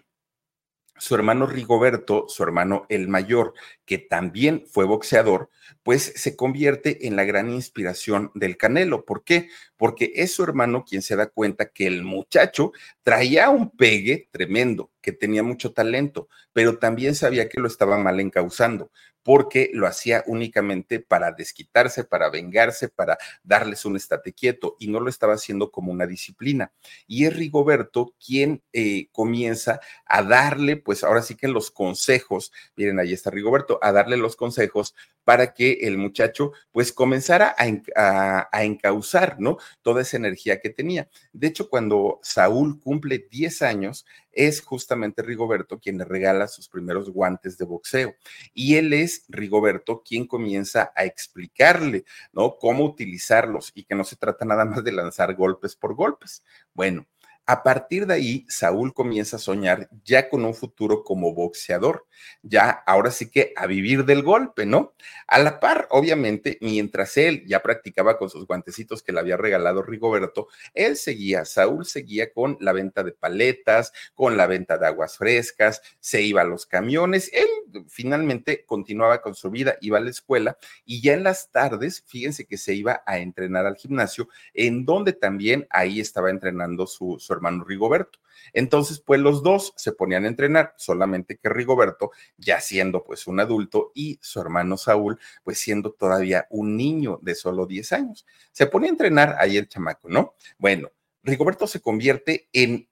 [1.00, 3.54] su hermano Rigoberto, su hermano el mayor,
[3.86, 5.50] que también fue boxeador,
[5.84, 9.06] pues se convierte en la gran inspiración del Canelo.
[9.06, 9.50] ¿Por qué?
[9.78, 12.72] Porque es su hermano quien se da cuenta que el muchacho
[13.04, 18.20] traía un pegue tremendo, que tenía mucho talento, pero también sabía que lo estaba mal
[18.20, 18.92] encauzando
[19.24, 25.00] porque lo hacía únicamente para desquitarse, para vengarse, para darles un estate quieto y no
[25.00, 26.72] lo estaba haciendo como una disciplina.
[27.08, 33.00] Y es Rigoberto quien eh, comienza a darle, pues ahora sí que los consejos, miren,
[33.00, 38.64] ahí está Rigoberto, a darle los consejos para que el muchacho pues comenzara a, a,
[38.64, 39.58] encauzar, ¿no?
[39.82, 41.10] Toda esa energía que tenía.
[41.34, 47.10] De hecho, cuando Saúl cumple 10 años, es justamente Rigoberto quien le regala sus primeros
[47.10, 48.16] guantes de boxeo.
[48.54, 52.58] Y él es Rigoberto quien comienza a explicarle, ¿no?
[52.58, 56.44] Cómo utilizarlos y que no se trata nada más de lanzar golpes por golpes.
[56.74, 57.06] Bueno,
[57.50, 62.06] a partir de ahí, Saúl comienza a soñar ya con un futuro como boxeador,
[62.44, 64.94] ya ahora sí que a vivir del golpe, ¿no?
[65.26, 69.82] A la par, obviamente, mientras él ya practicaba con sus guantecitos que le había regalado
[69.82, 75.18] Rigoberto, él seguía, Saúl seguía con la venta de paletas, con la venta de aguas
[75.18, 77.48] frescas, se iba a los camiones, él
[77.88, 82.46] finalmente continuaba con su vida, iba a la escuela y ya en las tardes, fíjense
[82.46, 87.64] que se iba a entrenar al gimnasio, en donde también ahí estaba entrenando su, hermano
[87.64, 88.20] Rigoberto.
[88.54, 93.40] Entonces, pues los dos se ponían a entrenar, solamente que Rigoberto ya siendo pues un
[93.40, 98.26] adulto y su hermano Saúl pues siendo todavía un niño de solo 10 años.
[98.52, 100.36] Se ponía a entrenar ahí el chamaco, ¿no?
[100.58, 100.92] Bueno,
[101.24, 102.88] Rigoberto se convierte en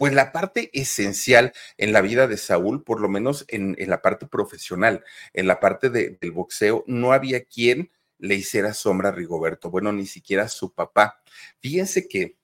[0.00, 4.26] pues la parte esencial en la vida de Saúl, por lo menos en, la parte
[4.26, 9.92] profesional, en la parte del boxeo, no había quien le hiciera sombra a Rigoberto, bueno,
[9.92, 11.22] ni siquiera su papá.
[11.60, 12.38] Fíjense que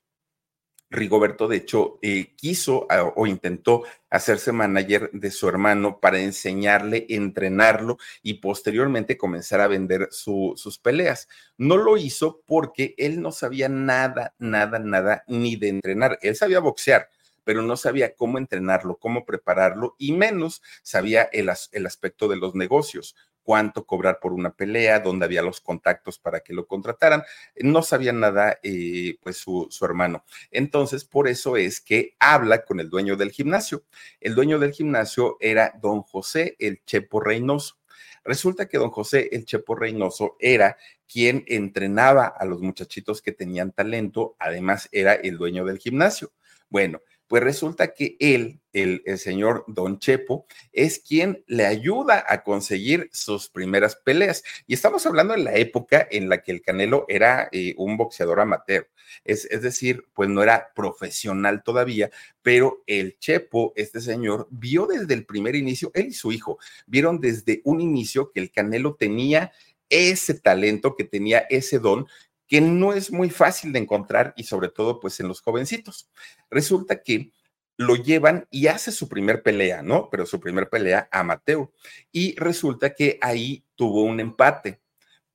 [0.89, 7.99] Rigoberto, de hecho, eh, quiso o intentó hacerse manager de su hermano para enseñarle, entrenarlo
[8.23, 11.29] y posteriormente comenzar a vender sus peleas.
[11.59, 16.19] No lo hizo porque él no sabía nada, nada, nada ni de entrenar.
[16.23, 17.11] Él sabía boxear,
[17.43, 21.49] pero no sabía cómo entrenarlo, cómo prepararlo y menos sabía el
[21.87, 26.53] aspecto de los negocios cuánto cobrar por una pelea, dónde había los contactos para que
[26.53, 27.23] lo contrataran.
[27.55, 30.25] No sabía nada, eh, pues su, su hermano.
[30.51, 33.85] Entonces, por eso es que habla con el dueño del gimnasio.
[34.21, 37.79] El dueño del gimnasio era don José el Chepo Reynoso.
[38.25, 43.71] Resulta que don José el Chepo Reynoso era quien entrenaba a los muchachitos que tenían
[43.71, 46.33] talento, además era el dueño del gimnasio.
[46.69, 53.09] Bueno, pues resulta que él, el, señor Don Chepo, es quien le ayuda a conseguir
[53.13, 54.45] sus primeras peleas.
[54.67, 58.41] Y estamos hablando de la época en la que el Canelo era eh, un boxeador
[58.41, 58.89] amateur.
[59.25, 62.11] Es, es, decir, pues no era profesional todavía,
[62.43, 67.21] pero el Chepo, este señor, vio desde el primer inicio, él y su hijo, vieron
[67.21, 69.53] desde un inicio que el Canelo tenía
[69.89, 72.07] ese talento, que tenía ese don
[72.47, 76.11] que no es muy fácil de encontrar y sobre todo pues en los jovencitos.
[76.51, 77.33] Resulta que
[77.77, 80.09] lo llevan y hace su primer pelea, ¿no?
[80.11, 81.71] Pero su primer pelea amateur.
[82.11, 84.81] Y resulta que ahí tuvo un empate.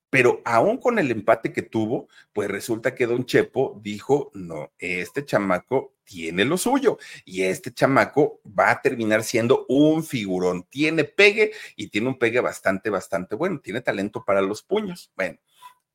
[0.10, 5.24] Pero aún con el empate que tuvo, pues resulta que Don Chepo dijo, no, este
[5.24, 10.64] chamaco tiene lo suyo y este chamaco va a terminar siendo un figurón.
[10.64, 13.62] Tiene pegue y tiene un pegue bastante, bastante bueno.
[13.62, 15.14] Tiene talento para los puños.
[15.16, 15.40] Bueno,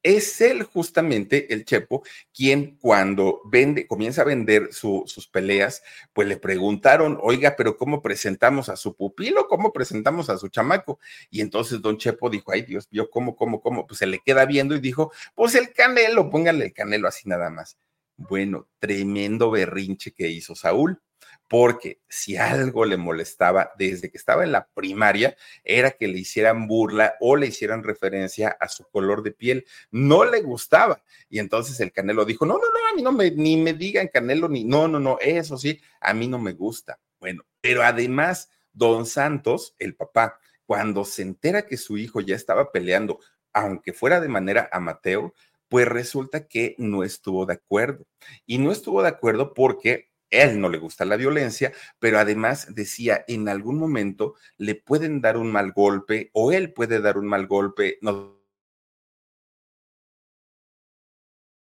[0.07, 6.37] es él justamente, el Chepo, quien cuando vende, comienza a vender sus peleas, pues le
[6.37, 9.49] preguntaron, oiga, pero ¿cómo presentamos a su pupilo?
[9.49, 11.01] ¿Cómo presentamos a su chamaco?
[11.29, 13.85] Y entonces don Chepo dijo, ay Dios mío, ¿cómo, cómo, cómo?
[13.85, 17.51] Pues se le queda viendo y dijo, pues el canelo, póngale el canelo así nada
[17.51, 17.77] más.
[18.17, 21.03] Bueno, tremendo berrinche que hizo Saúl
[21.49, 26.67] porque si algo le molestaba desde que estaba en la primaria era que le hicieran
[26.67, 29.65] burla o le hicieran referencia a su color de piel.
[29.91, 31.03] No le gustaba.
[31.29, 34.09] Y entonces el Canelo dijo, no, no, no, a mí no me, ni me digan
[34.09, 36.99] Canelo, ni, no, no, no, eso sí, a mí no me gusta.
[37.21, 42.73] Bueno, pero además, don Santos, el papá, cuando se entera que su hijo ya estaba
[42.73, 43.21] peleando,
[43.53, 45.33] aunque fuera de manera amateur,
[45.69, 48.05] pues resulta que no estuvo de acuerdo.
[48.47, 50.11] Y no estuvo de acuerdo porque
[50.43, 55.37] él no le gusta la violencia, pero además decía, en algún momento le pueden dar
[55.37, 57.99] un mal golpe o él puede dar un mal golpe.
[58.03, 58.37] No,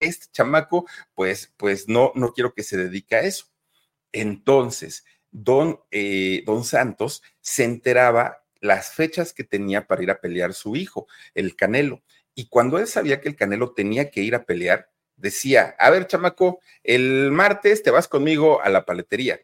[0.00, 3.46] este chamaco, pues, pues no, no quiero que se dedique a eso.
[4.12, 10.54] Entonces, don, eh, don Santos se enteraba las fechas que tenía para ir a pelear
[10.54, 12.02] su hijo, el Canelo.
[12.34, 16.06] Y cuando él sabía que el Canelo tenía que ir a pelear, decía, a ver,
[16.06, 19.40] chamaco, el martes te vas conmigo a la paletería.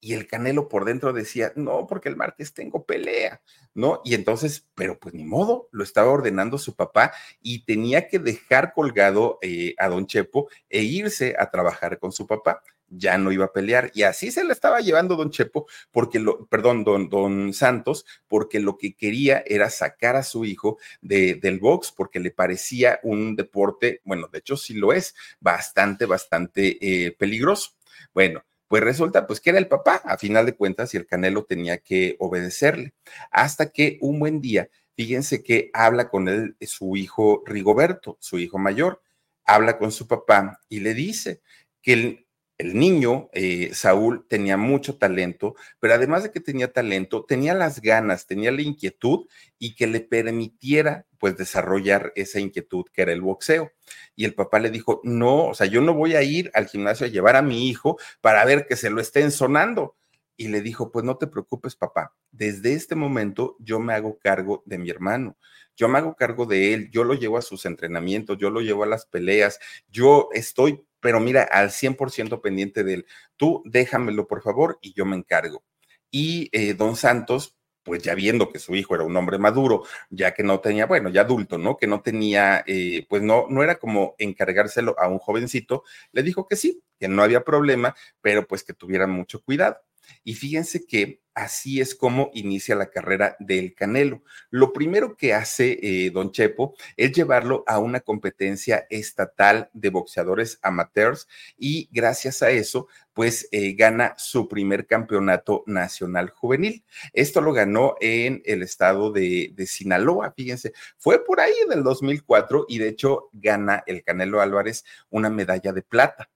[0.00, 3.40] Y el Canelo por dentro decía, no, porque el martes tengo pelea,
[3.72, 4.02] ¿no?
[4.04, 8.74] Y entonces, pero pues ni modo, lo estaba ordenando su papá y tenía que dejar
[8.74, 13.46] colgado eh, a don Chepo e irse a trabajar con su papá ya no iba
[13.46, 13.90] a pelear.
[13.94, 18.60] Y así se la estaba llevando don Chepo, porque lo, perdón, don, don Santos, porque
[18.60, 23.36] lo que quería era sacar a su hijo de, del box, porque le parecía un
[23.36, 27.72] deporte, bueno, de hecho sí lo es, bastante, bastante eh, peligroso.
[28.12, 31.44] Bueno, pues resulta pues que era el papá, a final de cuentas, y el Canelo
[31.44, 32.94] tenía que obedecerle.
[33.30, 38.58] Hasta que un buen día, fíjense que habla con él su hijo Rigoberto, su hijo
[38.58, 39.02] mayor,
[39.44, 41.40] habla con su papá y le dice
[41.82, 42.23] que
[42.56, 47.80] el niño, eh, Saúl, tenía mucho talento, pero además de que tenía talento, tenía las
[47.80, 49.26] ganas, tenía la inquietud
[49.58, 53.72] y que le permitiera pues desarrollar esa inquietud que era el boxeo.
[54.14, 57.06] Y el papá le dijo, no, o sea, yo no voy a ir al gimnasio
[57.06, 59.96] a llevar a mi hijo para ver que se lo estén sonando.
[60.36, 64.62] Y le dijo, pues no te preocupes, papá, desde este momento yo me hago cargo
[64.66, 65.36] de mi hermano
[65.76, 68.84] yo me hago cargo de él, yo lo llevo a sus entrenamientos, yo lo llevo
[68.84, 73.06] a las peleas, yo estoy pero mira, al 100% pendiente de él.
[73.36, 75.62] Tú déjamelo, por favor, y yo me encargo.
[76.10, 80.32] Y eh, don Santos, pues ya viendo que su hijo era un hombre maduro, ya
[80.32, 81.76] que no tenía, bueno, ya adulto, ¿no?
[81.76, 86.48] Que no tenía, eh, pues no, no era como encargárselo a un jovencito, le dijo
[86.48, 89.76] que sí, que no había problema, pero pues que tuviera mucho cuidado.
[90.24, 94.22] Y fíjense que así es como inicia la carrera del Canelo.
[94.50, 100.58] Lo primero que hace eh, Don Chepo es llevarlo a una competencia estatal de boxeadores
[100.62, 106.84] amateurs y gracias a eso, pues eh, gana su primer campeonato nacional juvenil.
[107.12, 112.66] Esto lo ganó en el estado de, de Sinaloa, fíjense, fue por ahí del 2004
[112.68, 116.28] y de hecho gana el Canelo Álvarez una medalla de plata.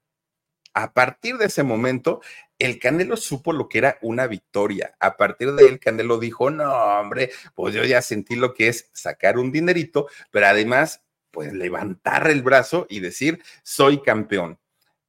[0.78, 2.20] A partir de ese momento,
[2.56, 4.94] el Canelo supo lo que era una victoria.
[5.00, 8.68] A partir de ahí, el Canelo dijo, no, hombre, pues yo ya sentí lo que
[8.68, 14.60] es sacar un dinerito, pero además, pues levantar el brazo y decir, soy campeón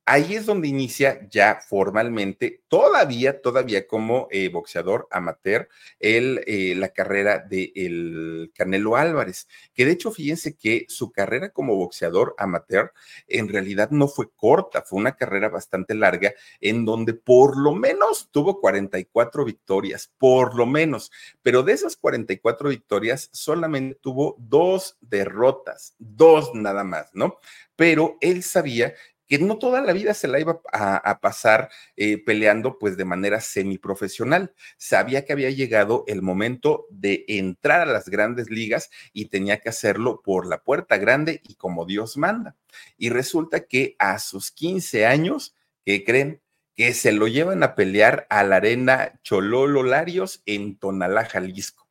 [0.10, 5.70] ahí es donde inicia ya formalmente, todavía, todavía como eh, boxeador amateur,
[6.00, 11.50] el, eh, la carrera de el Canelo Álvarez, que de hecho, fíjense que su carrera
[11.50, 12.92] como boxeador amateur
[13.28, 18.30] en realidad no fue corta, fue una carrera bastante larga, en donde por lo menos
[18.32, 21.12] tuvo 44 victorias, por lo menos,
[21.44, 27.38] pero de esas 44 victorias solamente tuvo dos derrotas, dos nada más, ¿no?
[27.76, 28.94] Pero él sabía
[29.30, 33.40] que no toda la vida se la iba a, pasar eh, peleando pues de manera
[33.40, 34.54] semiprofesional.
[34.76, 39.70] Sabía que había llegado el momento de entrar a las grandes ligas y tenía que
[39.70, 42.56] hacerlo por la puerta grande y como Dios manda.
[42.98, 45.56] Y resulta que a sus 15 años,
[45.86, 46.42] ¿qué creen?
[46.76, 51.88] Que se lo llevan a pelear a la arena Chololo Larios en Tonalá, Jalisco.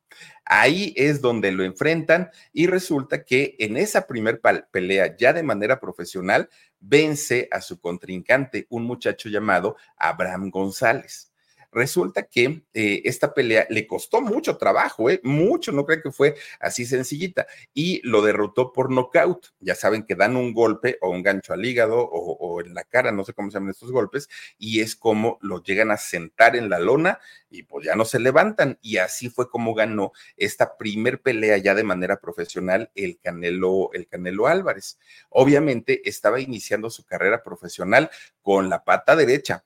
[0.51, 5.79] Ahí es donde lo enfrentan y resulta que en esa primer pelea ya de manera
[5.79, 6.49] profesional
[6.79, 11.28] vence a su contrincante, un muchacho llamado Abraham González.
[11.71, 15.19] Resulta que eh, esta pelea le costó mucho trabajo, ¿eh?
[15.23, 19.47] mucho, no creo que fue así sencillita, y lo derrotó por nocaut.
[19.59, 23.11] Ya saben que dan un golpe o un gancho al hígado o, en la cara,
[23.11, 26.69] no sé cómo se llaman estos golpes, y es como lo llegan a sentar en
[26.69, 28.77] la lona y pues ya no se levantan.
[28.81, 34.07] Y así fue como ganó esta primer pelea ya de manera profesional el Canelo, el
[34.07, 34.99] Canelo Álvarez.
[35.29, 38.09] Obviamente estaba iniciando su carrera profesional
[38.41, 39.65] con la pata derecha,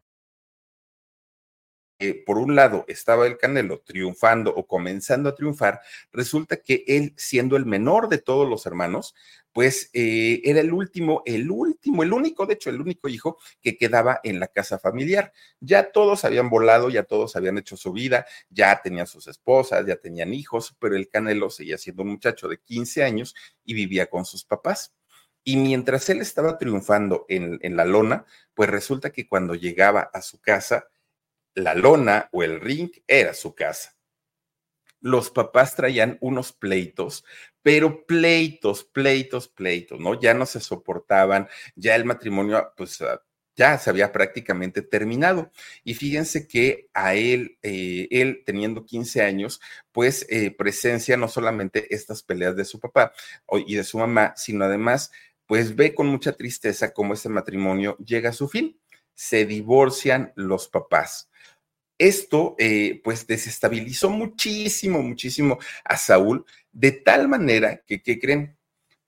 [2.25, 5.81] Por un lado estaba el Canelo triunfando o comenzando a triunfar,
[6.11, 9.13] resulta que él, siendo el menor de todos los hermanos,
[9.53, 13.77] pues eh, era el último, el último, el único, de hecho, el único hijo que
[13.77, 15.33] quedaba en la casa familiar.
[15.59, 19.97] Ya todos habían volado, ya todos habían hecho su vida, ya tenían sus esposas, ya
[19.97, 23.35] tenían hijos, pero el Canelo seguía siendo un muchacho de 15 años
[23.65, 24.93] y vivía con sus papás.
[25.43, 30.39] Y mientras él estaba triunfando en la lona, pues resulta que cuando llegaba a su
[30.39, 30.87] casa,
[31.55, 33.95] la lona o el ring era su casa
[35.01, 37.25] los papás traían unos pleitos,
[37.61, 40.19] pero pleitos, pleitos, pleitos, ¿no?
[40.19, 43.21] Ya no se soportaban, ya el matrimonio, pues ah,
[43.55, 45.51] ya se había prácticamente terminado.
[45.83, 49.59] Y fíjense que a él, eh, él teniendo 15 años,
[49.91, 53.11] pues eh, presencia no solamente estas peleas de su papá
[53.67, 55.11] y de su mamá, sino además,
[55.47, 58.79] pues ve con mucha tristeza cómo ese matrimonio llega a su fin.
[59.13, 61.30] Se divorcian los papás
[62.01, 68.57] esto eh, pues desestabilizó muchísimo, muchísimo a Saúl, de tal manera que, ¿qué creen?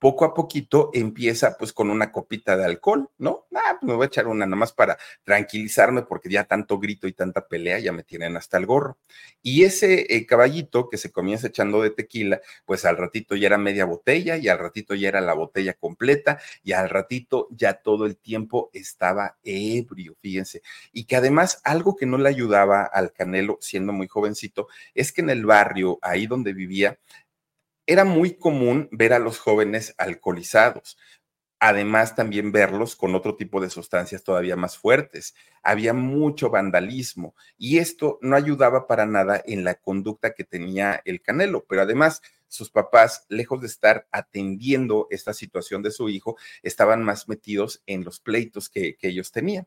[0.04, 3.46] Poco a poquito empieza pues con una copita de alcohol, ¿no?
[3.56, 7.08] Ah, pues me voy a echar una nada más para tranquilizarme porque ya tanto grito
[7.08, 8.98] y tanta pelea ya me tienen hasta el gorro.
[9.42, 13.58] Y ese eh, caballito que se comienza echando de tequila, pues al ratito ya era
[13.58, 18.06] media botella y al ratito ya era la botella completa y al ratito ya todo
[18.06, 20.64] el tiempo estaba ebrio, fíjense.
[20.92, 25.22] Y que además algo que no le ayudaba al Canelo siendo muy jovencito es que
[25.22, 27.00] en el barrio, ahí donde vivía,
[27.86, 30.98] era muy común ver a los jóvenes alcoholizados.
[31.60, 35.34] Además, también verlos con otro tipo de sustancias todavía más fuertes.
[35.62, 41.22] Había mucho vandalismo y esto no ayudaba para nada en la conducta que tenía el
[41.22, 47.02] Canelo, pero además sus papás, lejos de estar atendiendo esta situación de su hijo, estaban
[47.02, 49.66] más metidos en los pleitos que, ellos tenían.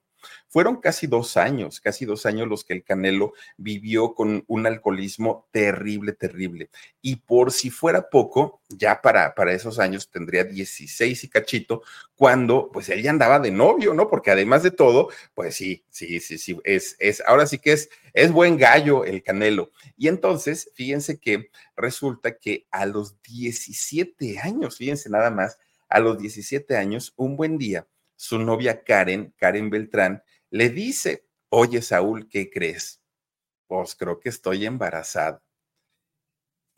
[0.48, 5.48] Fueron casi dos años, casi dos años los que el Canelo vivió con un alcoholismo
[5.50, 6.70] terrible, terrible.
[7.02, 11.82] Y por si fuera poco, ya para, para esos años tendría 16 y cachito,
[12.14, 14.08] cuando pues él ya andaba de novio, ¿no?
[14.08, 17.90] Porque además de todo, pues sí, sí, sí, sí, es, es, ahora sí que es,
[18.14, 19.72] es buen gallo el Canelo.
[19.96, 25.58] Y entonces, fíjense que resulta que a los 17 años, fíjense nada más,
[25.88, 27.86] a los 17 años, un buen día,
[28.16, 33.00] su novia Karen, Karen Beltrán, le dice, oye Saúl, ¿qué crees?
[33.66, 35.42] Pues creo que estoy embarazada.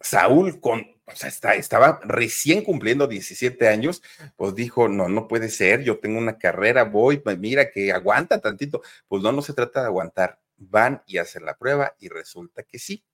[0.01, 4.03] Saúl, con, o sea, está, estaba recién cumpliendo 17 años,
[4.37, 8.83] pues dijo, no, no puede ser, yo tengo una carrera, voy, mira que aguanta tantito.
[9.09, 12.79] Pues no, no se trata de aguantar, van y hacen la prueba y resulta que
[12.79, 13.05] sí.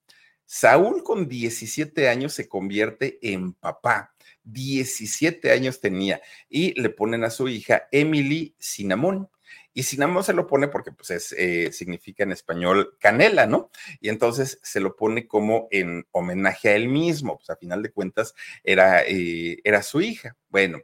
[0.46, 4.14] Saúl con 17 años se convierte en papá
[4.44, 9.28] 17 años tenía y le ponen a su hija Emily Cinnamon.
[9.72, 13.70] Y Cinnamon se lo pone porque pues es, eh, significa en español canela, ¿no?
[14.00, 17.90] Y entonces se lo pone como en homenaje a él mismo, pues a final de
[17.90, 20.36] cuentas era, eh, era su hija.
[20.48, 20.78] Bueno,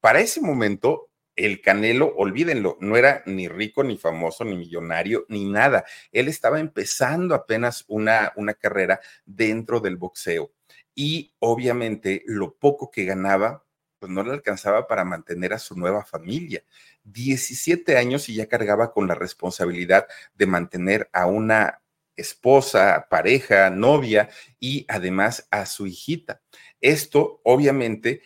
[0.00, 5.44] para ese momento el Canelo, olvídenlo, no era ni rico, ni famoso, ni millonario, ni
[5.44, 5.84] nada.
[6.10, 10.50] Él estaba empezando apenas una, una carrera dentro del boxeo
[10.94, 13.64] y obviamente lo poco que ganaba,
[13.98, 16.64] pues no le alcanzaba para mantener a su nueva familia.
[17.04, 21.82] 17 años y ya cargaba con la responsabilidad de mantener a una
[22.16, 26.40] esposa, pareja, novia y además a su hijita.
[26.80, 28.22] Esto obviamente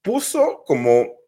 [0.00, 1.21] puso como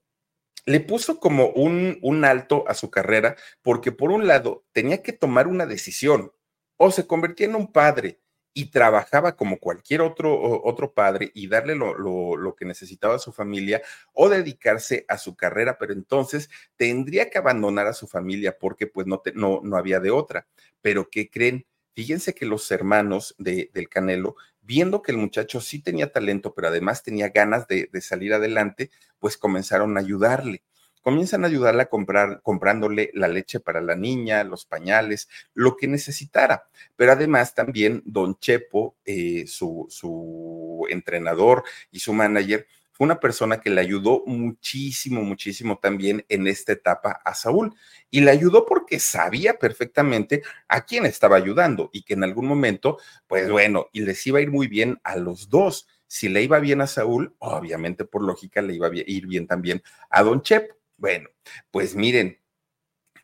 [0.67, 5.12] le puso como un, un, alto a su carrera porque por un lado tenía que
[5.12, 6.33] tomar una decisión
[6.77, 8.21] o se convertía en un padre
[8.55, 13.33] y trabajaba como cualquier otro, otro padre y darle lo, lo, que necesitaba a su
[13.33, 18.87] familia o dedicarse a su carrera, pero entonces tendría que abandonar a su familia porque
[18.87, 20.47] pues no, no, no había de otra.
[20.81, 21.67] Pero ¿qué creen?
[21.95, 26.69] Fíjense que los hermanos de, del Canelo, viendo que el muchacho sí tenía talento, pero
[26.69, 30.62] además tenía ganas de, salir adelante, pues comenzaron a ayudarle
[31.03, 35.87] comienzan a ayudarla a comprar, comprándole la leche para la niña, los pañales, lo que
[35.87, 36.67] necesitara.
[36.97, 43.61] Pero además también don Chepo, eh, su, su entrenador y su manager, fue una persona
[43.61, 47.74] que le ayudó muchísimo, muchísimo también en esta etapa a Saúl.
[48.09, 52.99] Y le ayudó porque sabía perfectamente a quién estaba ayudando y que en algún momento,
[53.26, 55.88] pues bueno, y les iba a ir muy bien a los dos.
[56.07, 59.82] Si le iba bien a Saúl, obviamente por lógica le iba a ir bien también
[60.09, 60.76] a Don Chepo.
[60.97, 61.28] Bueno,
[61.72, 62.38] pues miren,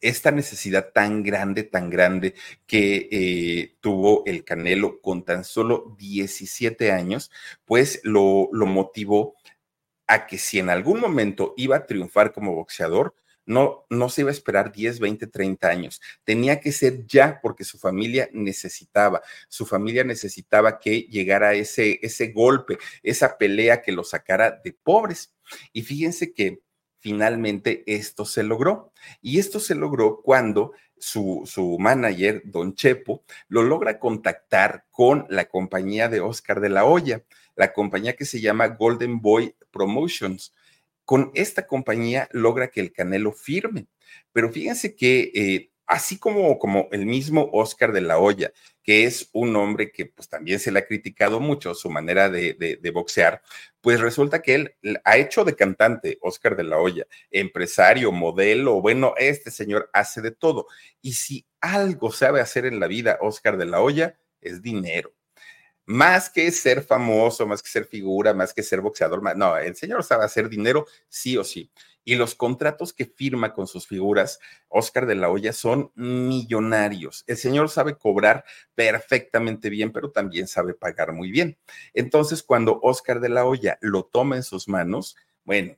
[0.00, 2.34] esta necesidad tan grande, tan grande
[2.66, 7.30] que eh, tuvo el Canelo con tan solo 17 años,
[7.64, 9.36] pues lo motivó
[10.10, 13.14] a que si en algún momento iba a triunfar como boxeador,
[13.46, 16.00] no, no se iba a esperar 10, 20, 30 años.
[16.24, 22.32] Tenía que ser ya porque su familia necesitaba, su familia necesitaba que llegara ese, ese
[22.32, 25.32] golpe, esa pelea que lo sacara de pobres.
[25.72, 26.60] Y fíjense que
[27.00, 28.92] finalmente esto se logró.
[29.20, 35.46] Y esto se logró cuando su, su, manager, don Chepo, lo logra contactar con la
[35.46, 37.24] compañía de Oscar de la Hoya,
[37.56, 40.54] la compañía que se llama Golden Boy Promotions.
[41.04, 43.86] Con esta compañía logra que el Canelo firme.
[44.32, 49.28] Pero fíjense que eh, así como, como el mismo Oscar de la Hoya, que es
[49.32, 53.42] un hombre que pues también se le ha criticado mucho su manera de, boxear,
[53.80, 59.14] pues resulta que él ha hecho de cantante Oscar de la Hoya, empresario, modelo, bueno,
[59.18, 60.68] este señor hace de todo.
[61.02, 65.12] Y si algo sabe hacer en la vida Oscar de la Hoya, es dinero
[65.86, 70.04] más que ser famoso, más que ser figura, más que ser boxeador, no, el señor
[70.04, 71.68] sabe hacer dinero sí o sí.
[72.04, 77.24] Y los contratos que firma con sus figuras, Oscar de la Hoya, son millonarios.
[77.26, 78.44] El señor sabe cobrar
[78.74, 81.58] perfectamente bien, pero también sabe pagar muy bien.
[81.94, 85.76] Entonces, cuando Oscar de la Hoya lo toma en sus manos, bueno,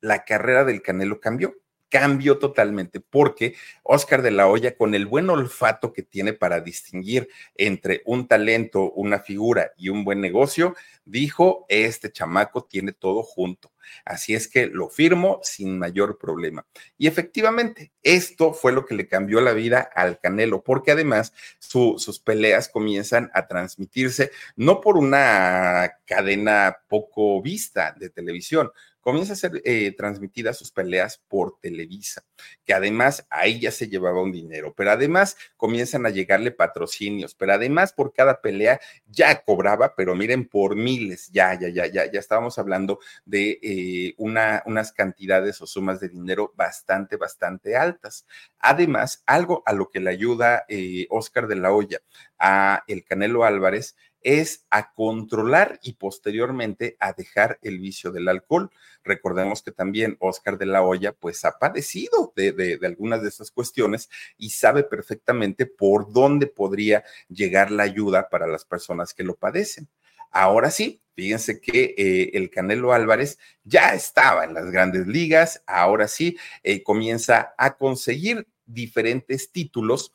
[0.00, 1.54] la carrera del Canelo cambió
[1.88, 7.28] cambió totalmente porque Oscar de la Hoya, con el buen olfato que tiene para distinguir
[7.54, 13.72] entre un talento, una figura y un buen negocio, dijo, este chamaco tiene todo junto.
[14.04, 16.66] Así es que lo firmo sin mayor problema.
[16.98, 22.20] Y efectivamente, esto fue lo que le cambió la vida al Canelo, porque además sus
[22.20, 28.70] peleas comienzan a transmitirse no por una cadena poco vista de televisión,
[29.06, 32.24] comienza a ser eh, transmitidas sus peleas por Televisa,
[32.64, 37.52] que además ahí ya se llevaba un dinero, pero además comienzan a llegarle patrocinios, pero
[37.52, 42.18] además por cada pelea ya cobraba, pero miren, por miles, ya, ya, ya, ya, ya
[42.18, 48.26] estábamos hablando de eh, una, unas cantidades o sumas de dinero bastante, bastante altas.
[48.58, 52.00] Además, algo a lo que le ayuda eh, Oscar de la Hoya
[52.40, 53.94] a el Canelo Álvarez
[54.26, 58.72] es a controlar y posteriormente a dejar el vicio del alcohol.
[59.04, 64.10] Recordemos que también Oscar de la Hoya pues ha padecido de, algunas de estas cuestiones
[64.36, 69.86] y sabe perfectamente por dónde podría llegar la ayuda para las personas que lo padecen.
[70.32, 76.08] Ahora sí, fíjense que eh, el Canelo Álvarez ya estaba en las grandes ligas, ahora
[76.08, 80.10] sí eh, comienza a conseguir diferentes títulos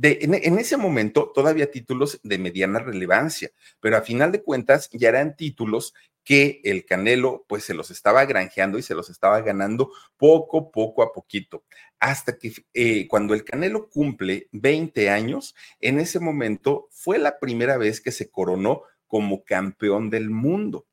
[0.00, 5.36] en, ese momento todavía títulos de mediana relevancia, pero a final de cuentas ya eran
[5.36, 10.70] títulos que el Canelo pues se los estaba granjeando y se los estaba ganando poco,
[10.70, 11.64] poco a poquito,
[11.98, 17.78] hasta que eh, cuando el Canelo cumple 20 años, en ese momento fue la primera
[17.78, 20.86] vez que se coronó como campeón del mundo.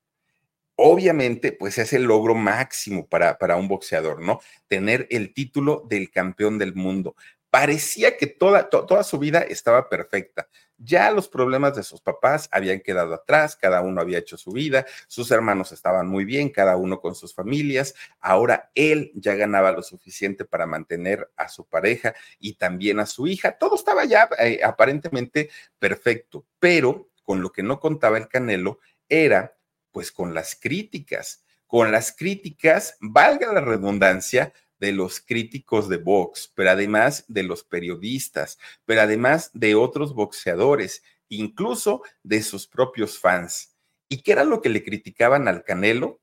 [0.78, 4.41] Obviamente, pues es el logro máximo para, para, un boxeador, ¿no?
[4.68, 7.16] Tener el título del campeón del mundo
[7.56, 10.49] parecía que toda, toda su vida estaba perfecta.
[10.78, 14.86] Ya los problemas de sus papás habían quedado atrás, cada uno había hecho su vida,
[15.08, 17.95] sus hermanos estaban muy bien, cada uno con sus familias.
[18.20, 23.26] Ahora él ya ganaba lo suficiente para mantener a su pareja y también a su
[23.26, 23.58] hija.
[23.58, 25.49] Todo estaba ya eh, aparentemente
[25.80, 29.56] perfecto, pero con lo que no contaba el Canelo era
[29.93, 36.52] pues con las críticas, con las críticas, valga la redundancia, de los críticos de box,
[36.56, 43.76] pero además de los periodistas, pero además de otros boxeadores, incluso de sus propios fans.
[44.08, 46.22] ¿Y qué era lo que le criticaban al Canelo?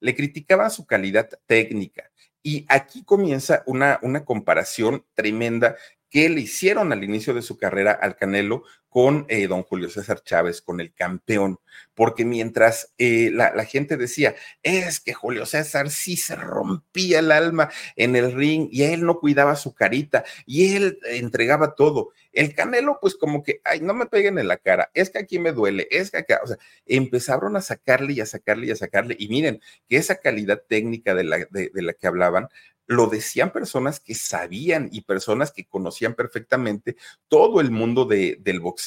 [0.00, 2.10] Le criticaban su calidad técnica.
[2.42, 5.76] Y aquí comienza una, una comparación tremenda
[6.10, 10.22] que le hicieron al inicio de su carrera al Canelo con eh, don Julio César
[10.22, 11.58] Chávez, con el campeón,
[11.94, 17.70] porque mientras eh, la, gente decía, es que Julio César sí se rompía el alma
[17.96, 22.10] en el ring y él no cuidaba su carita y él entregaba todo.
[22.32, 25.38] El Canelo, pues como que, ay, no me peguen en la cara, es que aquí
[25.38, 28.76] me duele, es que acá, o sea, empezaron a sacarle y a sacarle y a
[28.76, 29.16] sacarle.
[29.18, 32.48] Y miren que esa calidad técnica de la, de la que hablaban,
[32.86, 36.96] lo decían personas que sabían y personas que conocían perfectamente
[37.28, 38.81] todo el mundo de, del boxeo.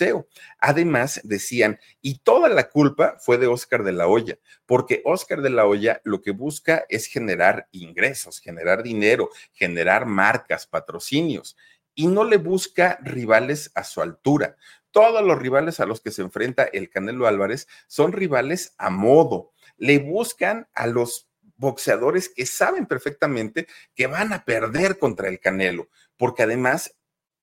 [0.59, 5.49] Además, decían, y toda la culpa fue de Oscar de la Hoya, porque Oscar de
[5.49, 11.55] la Hoya lo que busca es generar ingresos, generar dinero, generar marcas, patrocinios,
[11.93, 14.57] y no le busca rivales a su altura.
[14.91, 19.51] Todos los rivales a los que se enfrenta el Canelo Álvarez son rivales a modo.
[19.77, 25.89] Le buscan a los boxeadores que saben perfectamente que van a perder contra el Canelo,
[26.17, 26.95] porque además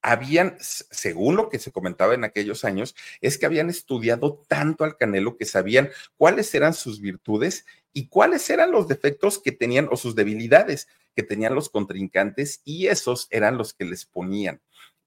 [0.03, 4.97] habían, según lo que se comentaba en aquellos años, es que habían estudiado tanto al
[4.97, 9.97] Canelo que sabían cuáles eran sus virtudes y cuáles eran los defectos que tenían o
[9.97, 14.61] sus debilidades que tenían los contrincantes y esos eran los que les ponían.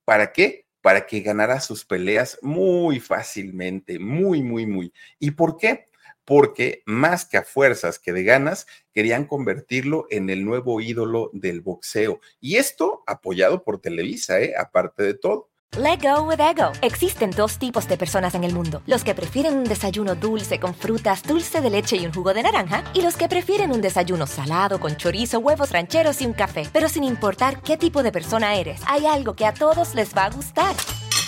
[0.04, 0.66] ¿Para qué?
[0.80, 4.92] Para que ganara sus peleas muy fácilmente, muy, muy, muy.
[5.18, 5.88] ¿Y por qué?
[6.26, 11.62] Porque más que a fuerzas que de ganas, querían convertirlo en el nuevo ídolo del
[11.62, 12.20] boxeo.
[12.40, 14.54] Y esto apoyado por Televisa, ¿eh?
[14.58, 15.48] aparte de todo.
[15.78, 16.72] Let go with ego.
[16.80, 20.74] Existen dos tipos de personas en el mundo: los que prefieren un desayuno dulce con
[20.74, 24.26] frutas, dulce de leche y un jugo de naranja, y los que prefieren un desayuno
[24.26, 26.66] salado con chorizo, huevos rancheros y un café.
[26.72, 30.24] Pero sin importar qué tipo de persona eres, hay algo que a todos les va
[30.24, 30.74] a gustar.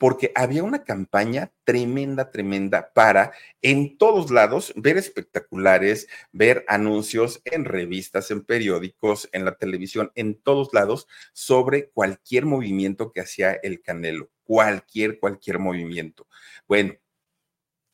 [0.00, 7.66] Porque había una campaña tremenda, tremenda para en todos lados ver espectaculares, ver anuncios en
[7.66, 13.82] revistas, en periódicos, en la televisión, en todos lados sobre cualquier movimiento que hacía el
[13.82, 16.26] Canelo, cualquier, cualquier movimiento.
[16.66, 16.94] Bueno,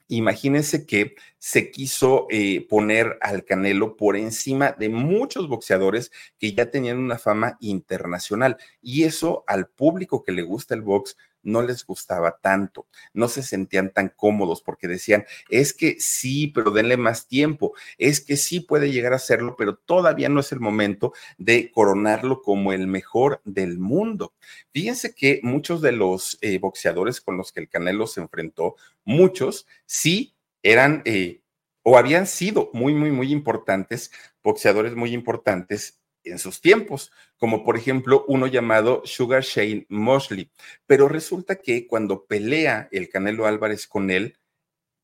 [0.07, 6.71] imagínense que se quiso eh, poner al Canelo por encima de muchos boxeadores que ya
[6.71, 8.59] tenían una fama internacional.
[8.81, 11.17] Y eso al público que le gusta el box
[11.47, 16.71] no les gustaba tanto, no se sentían tan cómodos porque decían, es que sí, pero
[16.71, 20.61] denle más tiempo, es que sí puede llegar a serlo, pero todavía no es el
[20.61, 24.35] momento de coronarlo como el mejor del mundo.
[24.73, 29.67] Fíjense que muchos de los eh, boxeadores con los que el Canelo se enfrentó, muchos
[29.87, 31.03] sí eran...
[31.05, 31.41] Eh,
[31.89, 34.11] o habían sido muy, muy, muy importantes,
[34.43, 40.51] boxeadores muy importantes en sus tiempos, como por ejemplo uno llamado Sugar Shane Mosley.
[40.87, 44.39] Pero resulta que cuando pelea el Canelo Álvarez con él,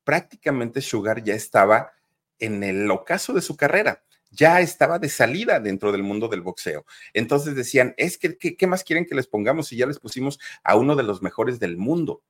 [0.04, 1.92] prácticamente Sugar ya estaba
[2.38, 4.02] en el ocaso de su carrera
[4.32, 6.84] ya estaba de salida dentro del mundo del boxeo.
[7.12, 10.74] Entonces decían, es que, ¿qué, más quieren que les pongamos si ya les pusimos a
[10.76, 12.22] uno de los mejores del mundo?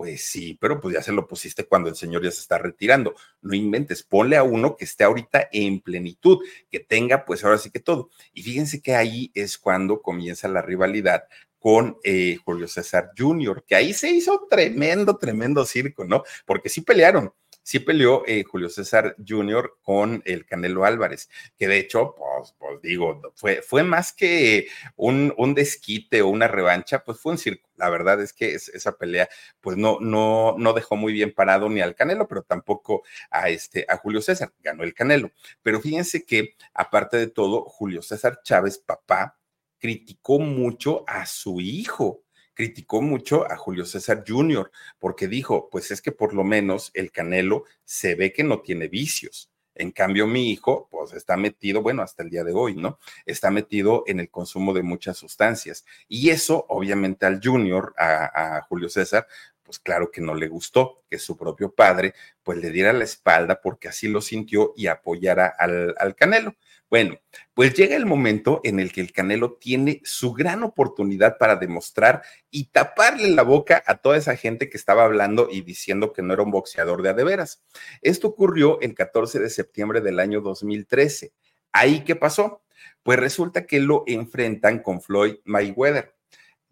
[0.00, 3.14] Pues sí, pero pues ya se lo pusiste cuando el señor ya se está retirando.
[3.42, 6.38] No inventes, ponle a uno que esté ahorita en plenitud,
[6.70, 8.08] que tenga pues ahora sí que todo.
[8.32, 11.24] Y fíjense que ahí es cuando comienza la rivalidad
[11.58, 16.22] con eh, Julio César Jr., que ahí se hizo tremendo, tremendo circo, ¿no?
[16.46, 19.78] Porque sí pelearon, sí peleó eh, Julio César Jr.
[19.82, 25.34] con el Canelo Álvarez, que de hecho, pues, pues digo, fue, fue más que un,
[25.36, 27.68] un, desquite o una revancha, pues fue un circo.
[27.76, 29.28] La verdad es que esa pelea,
[29.60, 33.86] pues no, no, no dejó muy bien parado ni al Canelo, pero tampoco a, este,
[33.88, 34.52] a Julio César.
[34.60, 35.30] Ganó el Canelo.
[35.62, 39.38] Pero fíjense que, aparte de todo, Julio César Chávez, papá,
[39.78, 42.22] criticó mucho a su hijo
[42.60, 47.10] criticó mucho a Julio César Jr., porque dijo, pues es que por lo menos el
[47.10, 49.50] Canelo se ve que no tiene vicios.
[49.74, 52.98] En cambio, mi hijo, pues está metido, bueno, hasta el día de hoy, ¿no?
[53.24, 55.86] Está metido en el consumo de muchas sustancias.
[56.06, 59.26] Y eso, obviamente, al Junior, a, Julio César,
[59.62, 63.62] pues claro que no le gustó que su propio padre, pues le diera la espalda
[63.62, 66.56] porque así lo sintió y apoyara al, al Canelo.
[66.90, 67.20] Bueno,
[67.54, 72.22] pues llega el momento en el que el Canelo tiene su gran oportunidad para demostrar
[72.50, 76.34] y taparle la boca a toda esa gente que estaba hablando y diciendo que no
[76.34, 77.62] era un boxeador de a de veras.
[78.02, 81.32] Esto ocurrió el 14 de septiembre del año 2013.
[81.70, 82.64] ¿Ahí qué pasó?
[83.04, 86.16] Pues resulta que lo enfrentan con Floyd Mayweather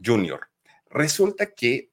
[0.04, 0.40] Jr.
[0.90, 1.87] Resulta que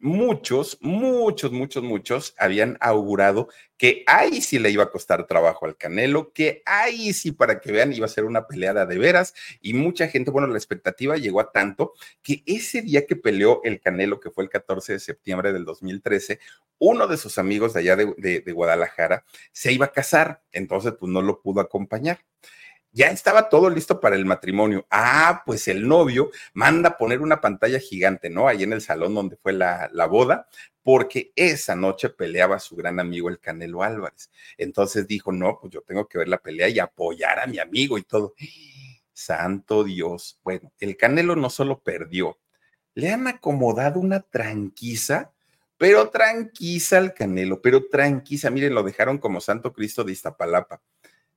[0.00, 5.76] muchos, muchos, muchos, muchos habían augurado que ahí sí le iba a costar trabajo al
[5.76, 9.34] Canelo, que ahí sí, para que vean, iba a ser una peleada de veras.
[9.60, 11.92] Y mucha gente, bueno, la expectativa llegó a tanto
[12.22, 16.40] que ese día que peleó el Canelo, que fue el 14 de septiembre del 2013,
[16.78, 21.22] uno de sus amigos de allá de, Guadalajara se iba a casar, entonces pues no
[21.22, 22.20] lo pudo acompañar
[22.92, 24.86] ya estaba todo listo para el matrimonio.
[24.90, 28.48] Ah, pues el novio manda poner una pantalla gigante, ¿no?
[28.48, 30.48] Ahí en el salón donde fue la, la, boda,
[30.82, 34.30] porque esa noche peleaba su gran amigo el Canelo Álvarez.
[34.58, 37.98] Entonces dijo, no, pues yo tengo que ver la pelea y apoyar a mi amigo
[37.98, 38.34] y todo.
[39.12, 40.38] Santo Dios.
[40.42, 42.38] Bueno, el Canelo no solo perdió,
[42.94, 45.32] le han acomodado una tranquiza
[45.80, 48.50] pero tranquiza al Canelo, pero tranquiza.
[48.50, 50.82] Miren, lo dejaron como Santo Cristo de Iztapalapa.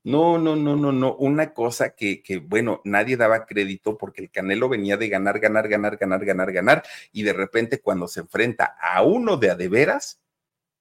[0.06, 1.16] No, no, no, no, no.
[1.16, 5.70] Una cosa que, que, bueno, nadie daba crédito porque el Canelo venía de ganar, ganar,
[5.70, 6.84] ganar, ganar, ganar, ganar.
[7.14, 10.22] Y de repente cuando se enfrenta a uno de a de veras,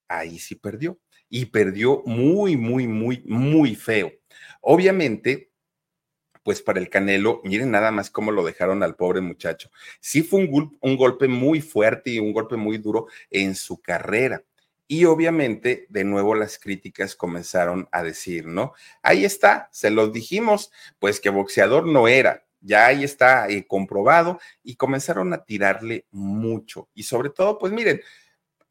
[0.09, 0.99] ahí sí perdió.
[1.29, 4.13] Y perdió muy, muy, muy, muy feo.
[4.61, 5.53] Obviamente,
[6.43, 9.71] pues para el Canelo, miren nada más cómo lo dejaron al pobre muchacho.
[10.01, 14.43] Sí fue un, un golpe muy fuerte y un golpe muy duro en su carrera
[14.93, 18.75] y obviamente, de nuevo, las críticas comenzaron a decir, ¿no?
[19.01, 24.39] Ahí está, se los dijimos, pues que boxeador no era, ya ahí está eh, comprobado
[24.63, 26.91] y comenzaron a tirarle mucho.
[26.93, 28.03] Y sobre todo, pues miren,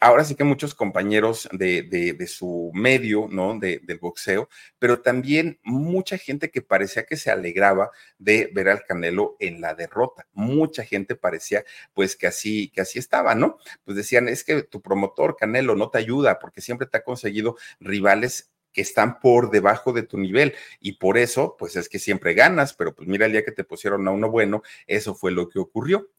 [0.02, 3.58] ahora sí que muchos compañeros de, su medio, ¿no?
[3.58, 4.50] De, del boxeo,
[4.80, 9.76] pero también mucha gente que parecía que se alegraba de ver al Canelo en la
[9.76, 10.28] derrota.
[10.34, 13.58] Mucha gente parecía, pues, que así, que así estaba, ¿no?
[13.86, 17.56] Pues decían, es que tu promotor, Canelo, no te ayuda porque siempre te ha conseguido
[17.80, 22.34] rivales que están por debajo de tu nivel y por eso, pues es que siempre
[22.34, 25.50] ganas, pero pues mira el día que te pusieron a uno bueno, eso fue lo
[25.50, 26.10] que ocurrió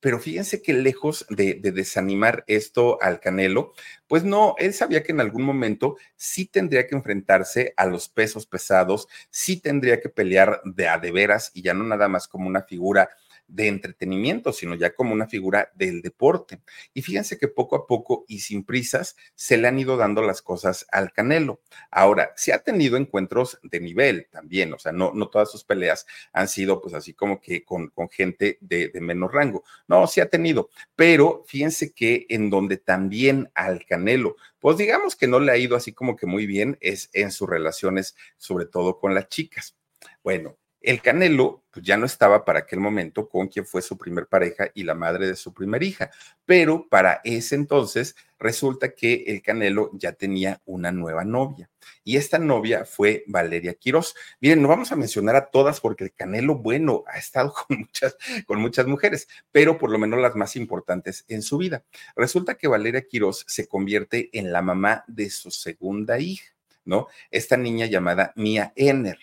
[0.00, 3.72] pero fíjense que lejos de, desanimar esto al Canelo,
[4.06, 8.46] pues no, él sabía que en algún momento sí tendría que enfrentarse a los pesos
[8.46, 12.46] pesados, sí tendría que pelear de a de veras y ya no nada más como
[12.46, 13.10] una figura
[13.48, 16.60] de entretenimiento, sino ya como una figura del deporte.
[16.94, 20.42] Y fíjense que poco a poco y sin prisas se le han ido dando las
[20.42, 21.60] cosas al Canelo.
[21.90, 26.06] Ahora, se ha tenido encuentros de nivel también, o sea, no, no todas sus peleas
[26.32, 29.64] han sido pues así como que con, con gente de, de menos rango.
[29.88, 35.26] No, sí ha tenido, pero fíjense que en donde también al Canelo, pues digamos que
[35.26, 38.98] no le ha ido así como que muy bien, es en sus relaciones, sobre todo
[38.98, 39.76] con las chicas.
[40.22, 44.26] Bueno, el Canelo pues, ya no estaba para aquel momento con quien fue su primer
[44.26, 46.10] pareja y la madre de su primera hija,
[46.44, 51.70] pero para ese entonces resulta que el Canelo ya tenía una nueva novia
[52.04, 54.14] y esta novia fue Valeria Quiroz.
[54.40, 58.16] Miren, no vamos a mencionar a todas porque el Canelo, bueno, ha estado con muchas,
[58.46, 61.84] con muchas mujeres, pero por lo menos las más importantes en su vida.
[62.14, 66.54] Resulta que Valeria Quiroz se convierte en la mamá de su segunda hija,
[66.84, 67.08] ¿no?
[67.30, 69.18] Esta niña llamada Mia Enner,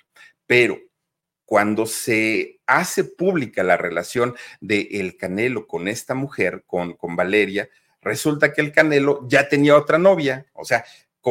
[0.45, 0.77] pero
[1.45, 7.69] cuando se hace pública la relación de el Canelo con esta mujer, con, con Valeria,
[8.01, 10.85] resulta que el Canelo ya tenía otra novia, o sea,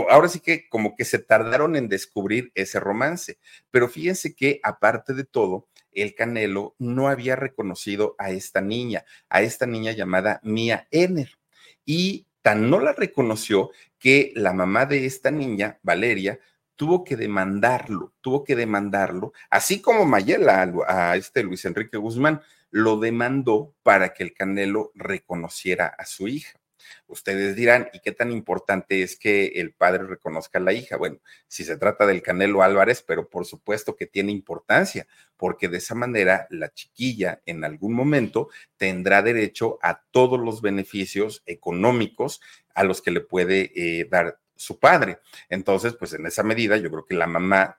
[0.08, 3.38] ahora sí que como que se tardaron en descubrir ese romance,
[3.70, 9.42] pero fíjense que aparte de todo, el Canelo no había reconocido a esta niña, a
[9.42, 11.38] esta niña llamada Mia Enner,
[11.84, 16.40] y tan no la reconoció que la mamá de esta niña, Valeria,
[16.82, 22.98] tuvo que demandarlo, tuvo que demandarlo, así como Mayela a, este Luis Enrique Guzmán, lo
[22.98, 26.58] demandó para que el Canelo reconociera a su hija.
[27.06, 30.96] Ustedes dirán, ¿y qué tan importante es que el padre reconozca a la hija?
[30.96, 35.06] Bueno, si se trata del Canelo Álvarez, pero por supuesto que tiene importancia,
[35.36, 41.44] porque de esa manera la chiquilla en algún momento tendrá derecho a todos los beneficios
[41.46, 42.40] económicos
[42.74, 45.18] a los que le puede eh, dar su padre.
[45.48, 47.78] Entonces, pues en esa medida, yo creo que la mamá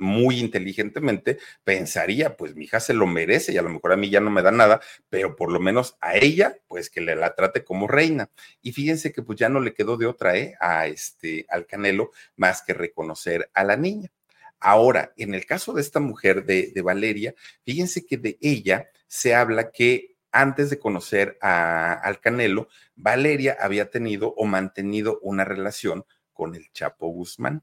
[0.00, 4.10] muy inteligentemente pensaría, pues mi hija se lo merece y a lo mejor a mí
[4.10, 7.34] ya no me da nada, pero por lo menos a ella, pues que le la
[7.34, 8.30] trate como reina.
[8.62, 10.54] Y fíjense que pues ya no le quedó de otra, ¿eh?
[10.60, 14.10] A este, al Canelo, más que reconocer a la niña.
[14.58, 19.34] Ahora, en el caso de esta mujer de, de Valeria, fíjense que de ella se
[19.34, 26.04] habla que antes de conocer a, al Canelo, Valeria había tenido o mantenido una relación
[26.40, 27.62] con el Chapo Guzmán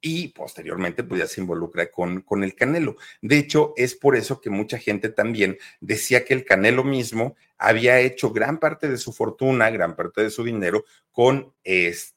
[0.00, 2.96] y posteriormente pues ya se involucra con, con el Canelo.
[3.22, 8.00] De hecho, es por eso que mucha gente también decía que el Canelo mismo había
[8.00, 12.16] hecho gran parte de su fortuna, gran parte de su dinero con esto,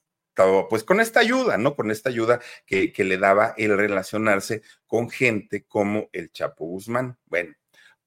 [0.68, 1.76] pues con esta ayuda, ¿no?
[1.76, 7.18] Con esta ayuda que, que le daba el relacionarse con gente como el Chapo Guzmán.
[7.26, 7.54] Bueno,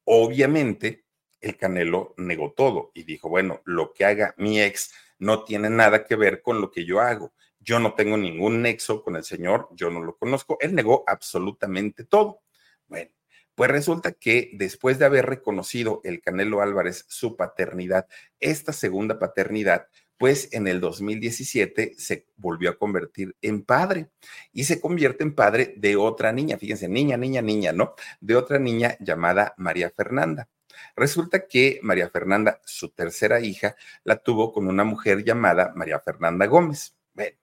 [0.03, 1.05] obviamente
[1.39, 6.05] el Canelo negó todo y dijo, bueno, lo que haga mi ex no tiene nada
[6.05, 7.33] que ver con lo que yo hago.
[7.67, 10.57] Yo no tengo ningún nexo con el señor, yo no lo conozco.
[10.61, 12.41] Él negó absolutamente todo.
[12.87, 13.11] Bueno,
[13.55, 18.07] pues resulta que después de haber reconocido el Canelo Álvarez su paternidad,
[18.39, 24.11] esta segunda paternidad, pues en el 2017 se volvió a convertir en padre
[24.53, 27.95] y se convierte en padre de otra niña, fíjense, niña, niña, niña, ¿no?
[28.21, 30.47] De otra niña llamada María Fernanda.
[30.95, 36.45] Resulta que María Fernanda, su tercera hija, la tuvo con una mujer llamada María Fernanda
[36.45, 36.95] Gómez.
[37.13, 37.37] Bueno,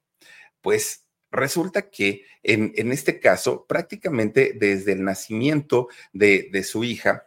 [0.65, 7.27] pues resulta que en, en este caso, prácticamente desde el nacimiento de, de su hija,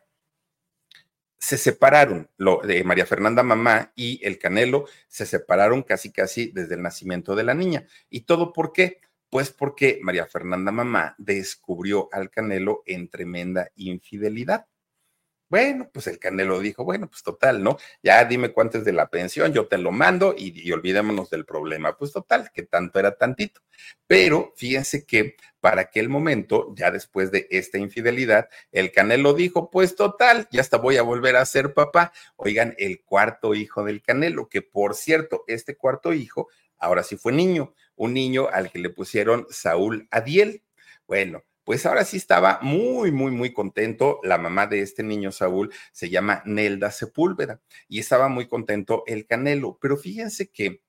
[1.38, 6.74] se separaron, lo de María Fernanda mamá y el Canelo se separaron casi casi desde
[6.74, 7.86] el nacimiento de la niña.
[8.10, 9.02] ¿Y todo por qué?
[9.30, 14.66] Pues porque María Fernanda mamá descubrió al Canelo en tremenda infidelidad.
[15.50, 17.78] Bueno, pues el Canelo dijo, bueno, pues total, ¿no?
[18.04, 21.98] Ya dime cuánto es de la pensión, yo te lo mando y, olvidémonos del problema.
[21.98, 23.62] Pues total, que tanto era tantito.
[24.08, 29.96] Pero fíjense que para aquel momento, ya después de esta infidelidad, el Canelo dijo, pues
[29.96, 32.12] total, ya hasta voy a volver a ser papá.
[32.36, 37.32] Oigan, el cuarto hijo del Canelo, que por cierto, este cuarto hijo ahora sí fue
[37.32, 40.64] niño, un niño al que le pusieron Saúl Adiel.
[41.08, 44.22] Bueno, pues ahora sí estaba muy, muy, muy contento.
[44.24, 47.60] La mamá de este niño Saúl se llama Nelda Sepúlveda
[47.90, 49.78] y estaba muy contento el Canelo.
[49.82, 50.82] Pero fíjense que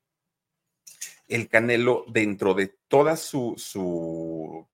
[1.27, 4.69] el Canelo, dentro de toda su, su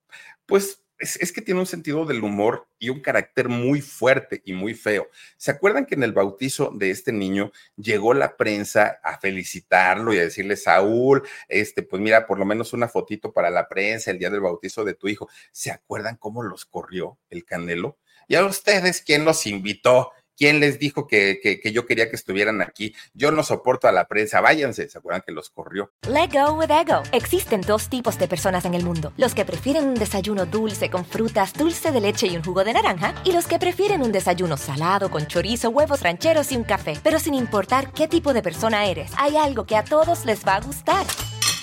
[0.46, 4.74] pues es, que tiene un sentido del humor y un carácter muy fuerte y muy
[4.74, 5.10] feo.
[5.38, 10.20] ¿Se acuerdan que en el bautizo de este niño llegó la prensa a felicitarlo y
[10.20, 14.20] a decirle, Saúl, este, pues mira, por lo menos una fotito para la prensa el
[14.20, 15.30] día del bautizo de tu hijo?
[15.52, 17.98] ¿Se acuerdan cómo los corrió el Canelo?
[18.28, 20.12] ¿Y a ustedes quién los invitó?
[20.38, 22.94] ¿Quién les dijo que, que, yo quería que estuvieran aquí?
[23.14, 24.90] Yo no soporto a la prensa, váyanse.
[24.90, 25.92] ¿Se acuerdan que los corrió?
[26.10, 27.04] Let go with ego.
[27.12, 31.06] Existen dos tipos de personas en el mundo: los que prefieren un desayuno dulce con
[31.06, 34.58] frutas, dulce de leche y un jugo de naranja, y los que prefieren un desayuno
[34.58, 37.00] salado con chorizo, huevos rancheros y un café.
[37.02, 40.56] Pero sin importar qué tipo de persona eres, hay algo que a todos les va
[40.56, 41.06] a gustar.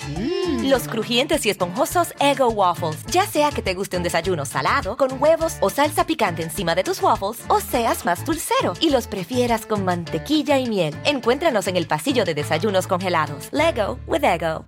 [0.09, 0.69] Mm.
[0.69, 3.05] Los crujientes y esponjosos Ego Waffles.
[3.07, 6.83] Ya sea que te guste un desayuno salado, con huevos o salsa picante encima de
[6.83, 10.95] tus waffles, o seas más dulcero y los prefieras con mantequilla y miel.
[11.05, 13.49] Encuéntranos en el pasillo de desayunos congelados.
[13.51, 14.65] Lego with Ego.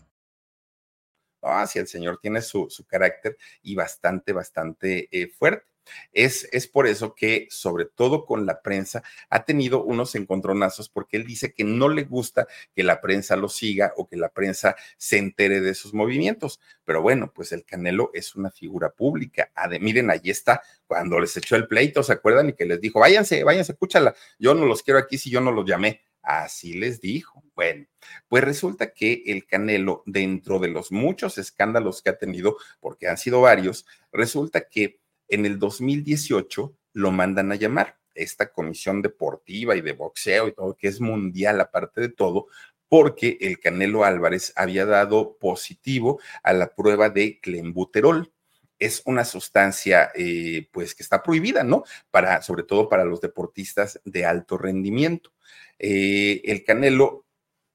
[1.48, 5.75] Ah, sí, el señor tiene su, carácter y bastante, bastante eh, fuerte.
[6.12, 11.18] Es, es, por eso que, sobre todo con la prensa, ha tenido unos encontronazos porque
[11.18, 14.76] él dice que no le gusta que la prensa lo siga o que la prensa
[14.98, 16.60] se entere de sus movimientos.
[16.84, 19.52] Pero bueno, pues el Canelo es una figura pública.
[19.80, 22.50] miren, ahí está, cuando les echó el pleito, ¿se acuerdan?
[22.50, 25.52] Y que les dijo, váyanse, váyanse, escúchala, yo no los quiero aquí si yo no
[25.52, 26.02] los llamé.
[26.26, 27.44] Así les dijo.
[27.54, 27.86] Bueno,
[28.28, 33.18] pues resulta que el Canelo, dentro de los muchos escándalos que ha tenido, porque han
[33.18, 39.82] sido varios, resulta que en el 2018 lo mandan a llamar, esta comisión deportiva y
[39.82, 42.48] de boxeo y todo, que es mundial aparte de todo,
[42.88, 48.32] porque el Canelo Álvarez había dado positivo a la prueba de clenbuterol.
[48.80, 51.84] Es una sustancia, eh, pues, que está prohibida, ¿no?
[52.12, 55.32] Para, sobre todo para los deportistas de alto rendimiento.
[55.80, 57.25] Eh, el Canelo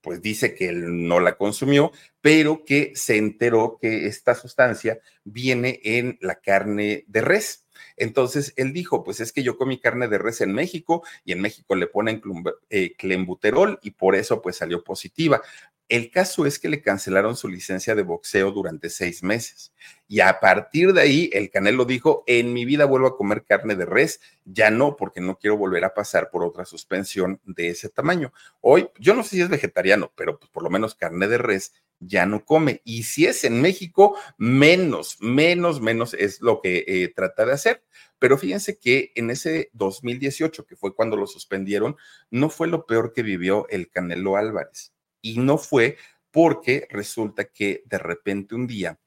[0.01, 5.81] pues dice que él no la consumió, pero que se enteró que esta sustancia viene
[5.85, 7.67] en la carne de res.
[7.97, 11.41] Entonces él dijo, pues es que yo comí carne de res en México y en
[11.41, 12.23] México le ponen
[12.69, 15.43] eh, clenbuterol y por eso pues salió positiva.
[15.91, 19.73] El caso es que le cancelaron su licencia de boxeo durante seis meses.
[20.07, 23.75] Y a partir de ahí, el Canelo dijo, en mi vida vuelvo a comer carne
[23.75, 27.89] de res, ya no, porque no quiero volver a pasar por otra suspensión de ese
[27.89, 28.33] tamaño.
[28.61, 31.73] Hoy, yo no sé si es vegetariano, pero pues por lo menos carne de res
[31.99, 32.83] ya no come.
[32.85, 37.83] Y si es en México, menos, menos, menos es lo que eh, trata de hacer.
[38.21, 41.97] Pero fíjense que en ese 2018, que fue cuando lo suspendieron,
[42.31, 45.97] no fue lo peor que vivió el Canelo Álvarez y no fue
[46.31, 48.99] porque resulta que de repente un día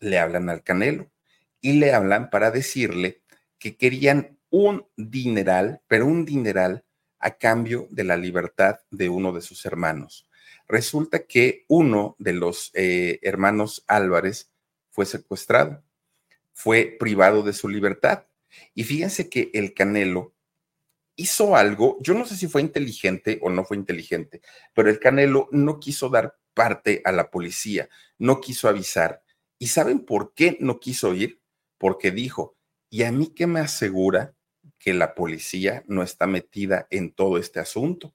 [0.00, 1.10] le hablan al Canelo
[1.60, 3.22] y le hablan para decirle
[3.58, 6.84] que querían un dineral, pero un dineral
[7.18, 10.28] a cambio de la libertad de uno de sus hermanos.
[10.68, 14.52] Resulta que uno de los eh, hermanos Álvarez
[14.90, 15.82] fue secuestrado,
[16.52, 18.24] fue privado de su libertad.
[18.74, 20.34] Y fíjense que el Canelo
[21.18, 24.40] hizo algo, yo no sé si fue inteligente o no fue inteligente,
[24.72, 29.22] pero el Canelo no quiso dar parte a la policía, no quiso avisar.
[29.58, 31.42] ¿Y saben por qué no quiso ir?
[31.76, 32.56] Porque dijo,
[32.88, 34.34] ¿y a mí qué me asegura
[34.78, 38.14] que la policía no está metida en todo este asunto.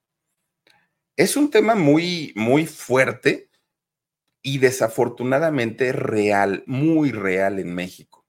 [1.16, 3.50] Es un tema muy, muy fuerte
[4.42, 8.26] y desafortunadamente real, muy real en México,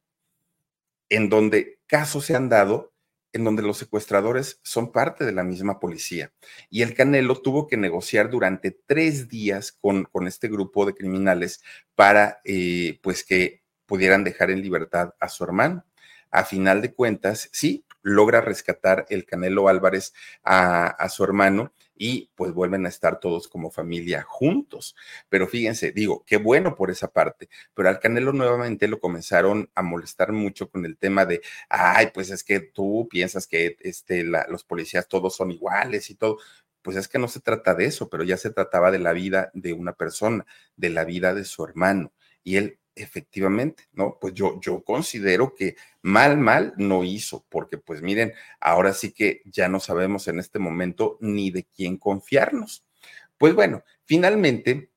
[1.09, 2.93] en donde casos se han dado
[3.35, 6.31] en donde los secuestradores son parte de la misma policía.
[6.69, 11.61] Y el Canelo tuvo que negociar durante tres días con, con este grupo de criminales
[11.95, 15.85] para, eh, pues, que pudieran dejar en libertad a su hermano.
[16.31, 22.53] A final de cuentas, sí, logra rescatar el Canelo Álvarez a, su hermano y pues
[22.53, 24.95] vuelven a estar todos como familia juntos.
[25.27, 29.81] Pero fíjense, digo, qué bueno por esa parte, pero al Canelo nuevamente lo comenzaron a
[29.81, 34.63] molestar mucho con el tema de, ay, pues es que tú piensas que este, los
[34.63, 36.37] policías todos son iguales y todo.
[36.83, 39.49] Pues es que no se trata de eso, pero ya se trataba de la vida
[39.55, 40.45] de una persona,
[40.75, 42.13] de la vida de su hermano.
[42.43, 44.17] Y él efectivamente, ¿no?
[44.19, 49.41] Pues yo, yo considero que mal, mal no hizo, porque pues miren, ahora sí que
[49.45, 52.85] ya no sabemos en este momento ni de quién confiarnos.
[53.37, 54.89] Pues bueno, finalmente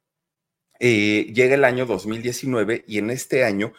[0.81, 3.73] eh, llega el año 2019 y en este año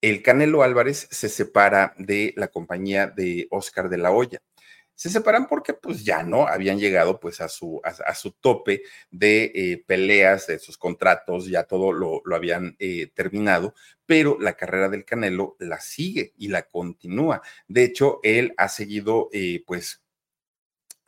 [0.00, 4.40] el Canelo Álvarez se separa de la compañía de Oscar de la Hoya
[4.98, 8.82] se separan porque pues ya no habían llegado pues a su, a, su tope
[9.12, 13.74] de eh, peleas, de sus contratos, ya todo lo, lo habían eh, terminado,
[14.06, 17.42] pero la carrera del Canelo la sigue y la continúa.
[17.68, 20.02] De hecho, él ha seguido eh, pues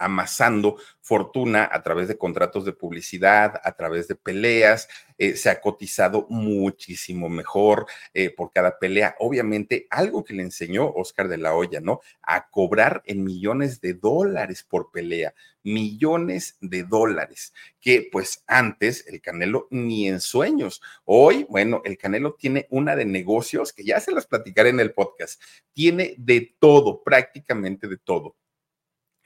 [0.01, 4.89] amasando fortuna a través de contratos de publicidad, a través de peleas,
[5.19, 9.17] eh, se ha cotizado muchísimo mejor eh, por cada pelea.
[9.19, 12.01] Obviamente, algo que le enseñó Oscar de la Hoya, ¿no?
[12.23, 19.21] A cobrar en millones de dólares por pelea, millones de dólares, que pues antes el
[19.21, 20.81] Canelo ni en sueños.
[21.05, 24.95] Hoy, bueno, el Canelo tiene una de negocios que ya se las platicaré en el
[24.95, 25.43] podcast,
[25.75, 28.37] tiene de todo, prácticamente de todo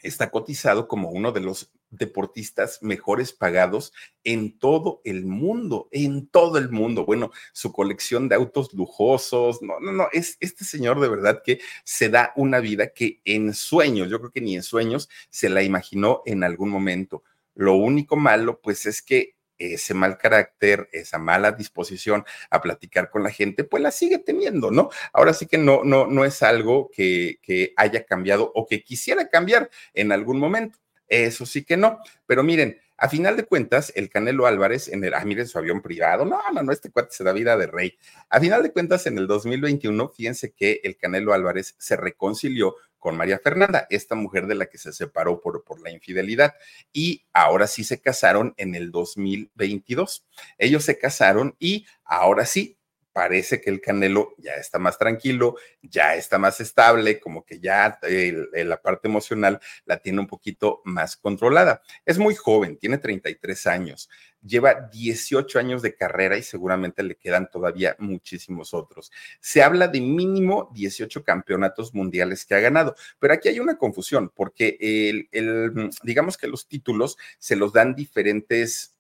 [0.04, 3.92] está cotizado como uno de los deportistas mejores pagados
[4.22, 7.04] en todo el mundo, en todo el mundo.
[7.04, 11.60] Bueno, su colección de autos lujosos, no, no, no, es este señor de verdad que
[11.84, 15.62] se da una vida que en sueños, yo creo que ni en sueños se la
[15.62, 17.22] imaginó en algún momento.
[17.54, 23.22] Lo único malo, pues es que ese mal carácter, esa mala disposición a platicar con
[23.22, 24.90] la gente, pues la sigue teniendo, ¿no?
[25.12, 29.28] Ahora sí que no, no, no es algo que, que haya cambiado o que quisiera
[29.28, 30.78] cambiar en algún momento.
[31.08, 31.98] Eso sí que no.
[32.26, 35.82] Pero miren, a final de cuentas, el Canelo Álvarez en el, ah, miren su avión
[35.82, 37.98] privado, no, no, no, este cuate se da vida de rey.
[38.28, 43.16] A final de cuentas, en el 2021, fíjense que el Canelo Álvarez se reconcilió con
[43.16, 46.54] María Fernanda, esta mujer de la que se separó por, por la infidelidad.
[46.90, 50.24] Y ahora sí se casaron en el 2022.
[50.56, 52.78] Ellos se casaron y ahora sí
[53.14, 57.98] parece que el Canelo ya está más tranquilo, ya está más estable, como que ya
[58.02, 61.80] la parte emocional la tiene un poquito más controlada.
[62.04, 64.10] Es muy joven, tiene 33 años,
[64.42, 69.12] lleva 18 años de carrera y seguramente le quedan todavía muchísimos otros.
[69.38, 74.32] Se habla de mínimo 18 campeonatos mundiales que ha ganado, pero aquí hay una confusión
[74.34, 74.76] porque
[75.32, 78.93] el, digamos que los títulos se los dan diferentes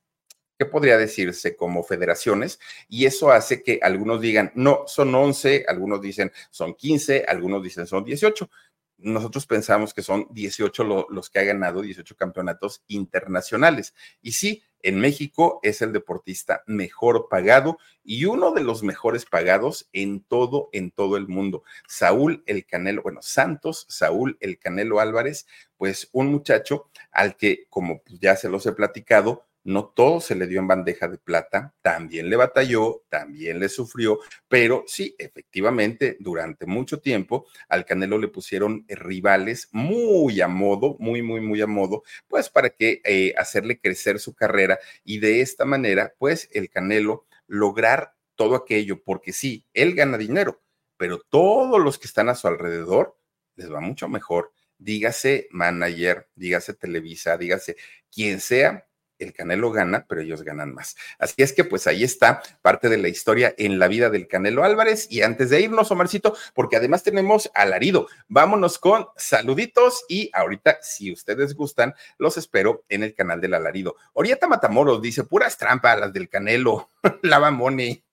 [0.58, 1.56] ¿qué podría decirse?
[1.56, 7.24] Como federaciones, y eso hace que algunos digan, no, son 11, algunos dicen son 15,
[7.26, 8.50] algunos dicen son 18.
[8.98, 13.92] Nosotros pensamos que son 18 los que ha ganado 18 campeonatos internacionales.
[14.22, 19.88] Y sí, en México es el deportista mejor pagado y uno de los mejores pagados
[19.94, 21.64] en todo, en todo el mundo.
[21.88, 25.46] Saúl El Canelo, bueno, Santos, Saúl El Canelo Álvarez,
[25.78, 30.46] pues un muchacho al que, como ya se los he platicado, no todo se le
[30.46, 36.66] dio en bandeja de plata, también le batalló, también le sufrió, pero sí, efectivamente, durante
[36.66, 41.66] mucho tiempo al Canelo le pusieron eh, rivales muy a modo, muy, muy, muy a
[41.66, 46.68] modo, pues para que eh, hacerle crecer su carrera y de esta manera, pues el
[46.68, 50.60] Canelo lograr todo aquello, porque sí, él gana dinero,
[50.96, 53.16] pero todos los que están a su alrededor
[53.56, 54.52] les va mucho mejor.
[54.78, 57.76] Dígase manager, dígase Televisa, dígase
[58.10, 58.86] quien sea,
[59.24, 60.96] el Canelo gana, pero ellos ganan más.
[61.18, 64.64] Así es que pues ahí está parte de la historia en la vida del Canelo
[64.64, 65.06] Álvarez.
[65.10, 71.12] Y antes de irnos, Omarcito, porque además tenemos alarido, vámonos con saluditos y ahorita, si
[71.12, 73.96] ustedes gustan, los espero en el canal del alarido.
[74.12, 76.90] Orieta Matamoros dice, puras trampas las del Canelo,
[77.22, 78.04] lava money.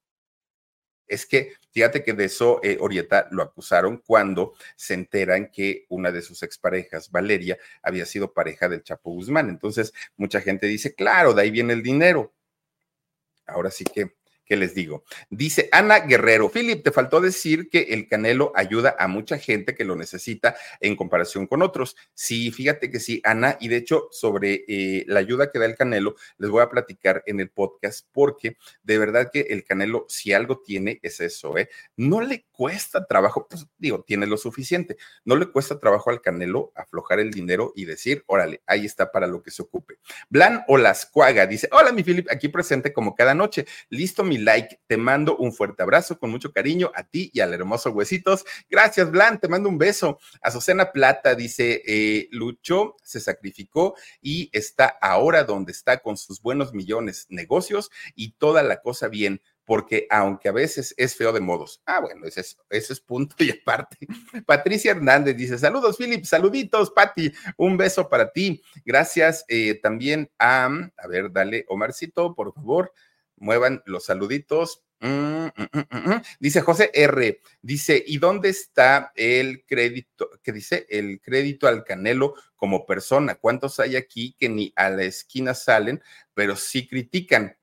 [1.12, 6.10] Es que fíjate que de eso eh, Orieta lo acusaron cuando se enteran que una
[6.10, 9.50] de sus exparejas, Valeria, había sido pareja del Chapo Guzmán.
[9.50, 12.32] Entonces, mucha gente dice, claro, de ahí viene el dinero.
[13.46, 14.14] Ahora sí que
[14.52, 15.04] ¿Qué les digo?
[15.30, 19.86] Dice Ana Guerrero, Philip, te faltó decir que el canelo ayuda a mucha gente que
[19.86, 21.96] lo necesita en comparación con otros.
[22.12, 25.74] Sí, fíjate que sí, Ana, y de hecho sobre eh, la ayuda que da el
[25.74, 30.34] canelo, les voy a platicar en el podcast porque de verdad que el canelo, si
[30.34, 31.70] algo tiene, es eso, ¿eh?
[31.96, 36.72] No le cuesta trabajo, pues digo, tiene lo suficiente, no le cuesta trabajo al canelo
[36.74, 39.94] aflojar el dinero y decir, órale, ahí está para lo que se ocupe.
[40.28, 44.96] Blan Olascuaga dice, hola mi Philip, aquí presente como cada noche, listo mi like, te
[44.96, 48.44] mando un fuerte abrazo con mucho cariño a ti y al hermoso Huesitos.
[48.68, 50.18] Gracias, Blan, te mando un beso.
[50.40, 56.72] Azucena Plata dice, eh, Lucho se sacrificó y está ahora donde está con sus buenos
[56.72, 61.82] millones, negocios y toda la cosa bien porque aunque a veces es feo de modos.
[61.86, 63.96] Ah, bueno, ese es, ese es punto y aparte.
[64.46, 68.62] Patricia Hernández dice, saludos, Philip, saluditos, Patti, un beso para ti.
[68.84, 72.92] Gracias eh, también a, a ver, dale, Omarcito, por favor
[73.42, 74.82] muevan los saluditos.
[75.00, 77.40] Mm, mm, mm, dice José R.
[77.60, 80.30] Dice, ¿y dónde está el crédito?
[80.42, 80.86] ¿Qué dice?
[80.88, 83.34] El crédito al Canelo como persona.
[83.34, 86.00] ¿Cuántos hay aquí que ni a la esquina salen,
[86.34, 87.56] pero sí critican?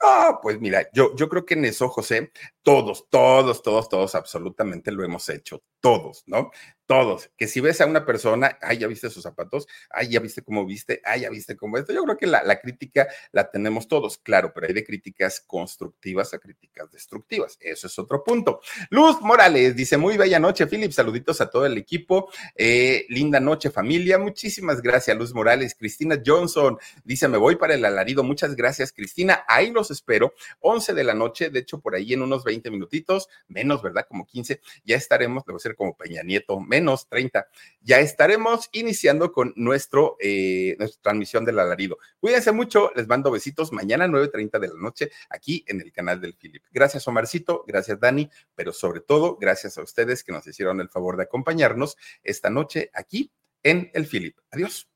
[0.00, 2.32] Ah, pues mira, yo, yo creo que en eso, José,
[2.62, 6.50] todos, todos, todos, todos, absolutamente lo hemos hecho, todos, ¿no?
[6.86, 7.30] Todos.
[7.36, 10.64] Que si ves a una persona, ay, ya viste sus zapatos, ay, ya viste cómo
[10.64, 11.92] viste, ay, ya viste cómo esto.
[11.92, 16.38] Yo creo que la, crítica la tenemos todos, claro, pero hay de críticas constructivas a
[16.38, 17.56] críticas destructivas.
[17.60, 18.60] Eso es otro punto.
[18.90, 20.92] Luz Morales dice: Muy bella noche, Philip.
[20.92, 22.30] Saluditos a todo el equipo.
[22.54, 24.18] Eh, linda noche, familia.
[24.18, 25.74] Muchísimas gracias, Luz Morales.
[25.74, 28.22] Cristina Johnson dice: Me voy para el alarido.
[28.22, 29.44] Muchas gracias, Cristina.
[29.48, 30.34] Ahí los espero.
[30.60, 34.06] 11 de la noche, de hecho, por ahí en unos 20 minutitos, menos, ¿verdad?
[34.08, 37.46] Como 15, ya estaremos, debo ser como Peña Nieto, menos 30,
[37.80, 41.98] ya estaremos iniciando con nuestro, eh, nuestra transmisión del alarido.
[42.18, 46.34] Cuídense mucho, les mando besitos mañana 9.30 de la noche aquí en el canal del
[46.34, 46.64] Philip.
[46.72, 51.16] Gracias Omarcito, gracias Dani, pero sobre todo gracias a ustedes que nos hicieron el favor
[51.16, 53.30] de acompañarnos esta noche aquí
[53.62, 54.38] en el Philip.
[54.50, 54.95] Adiós.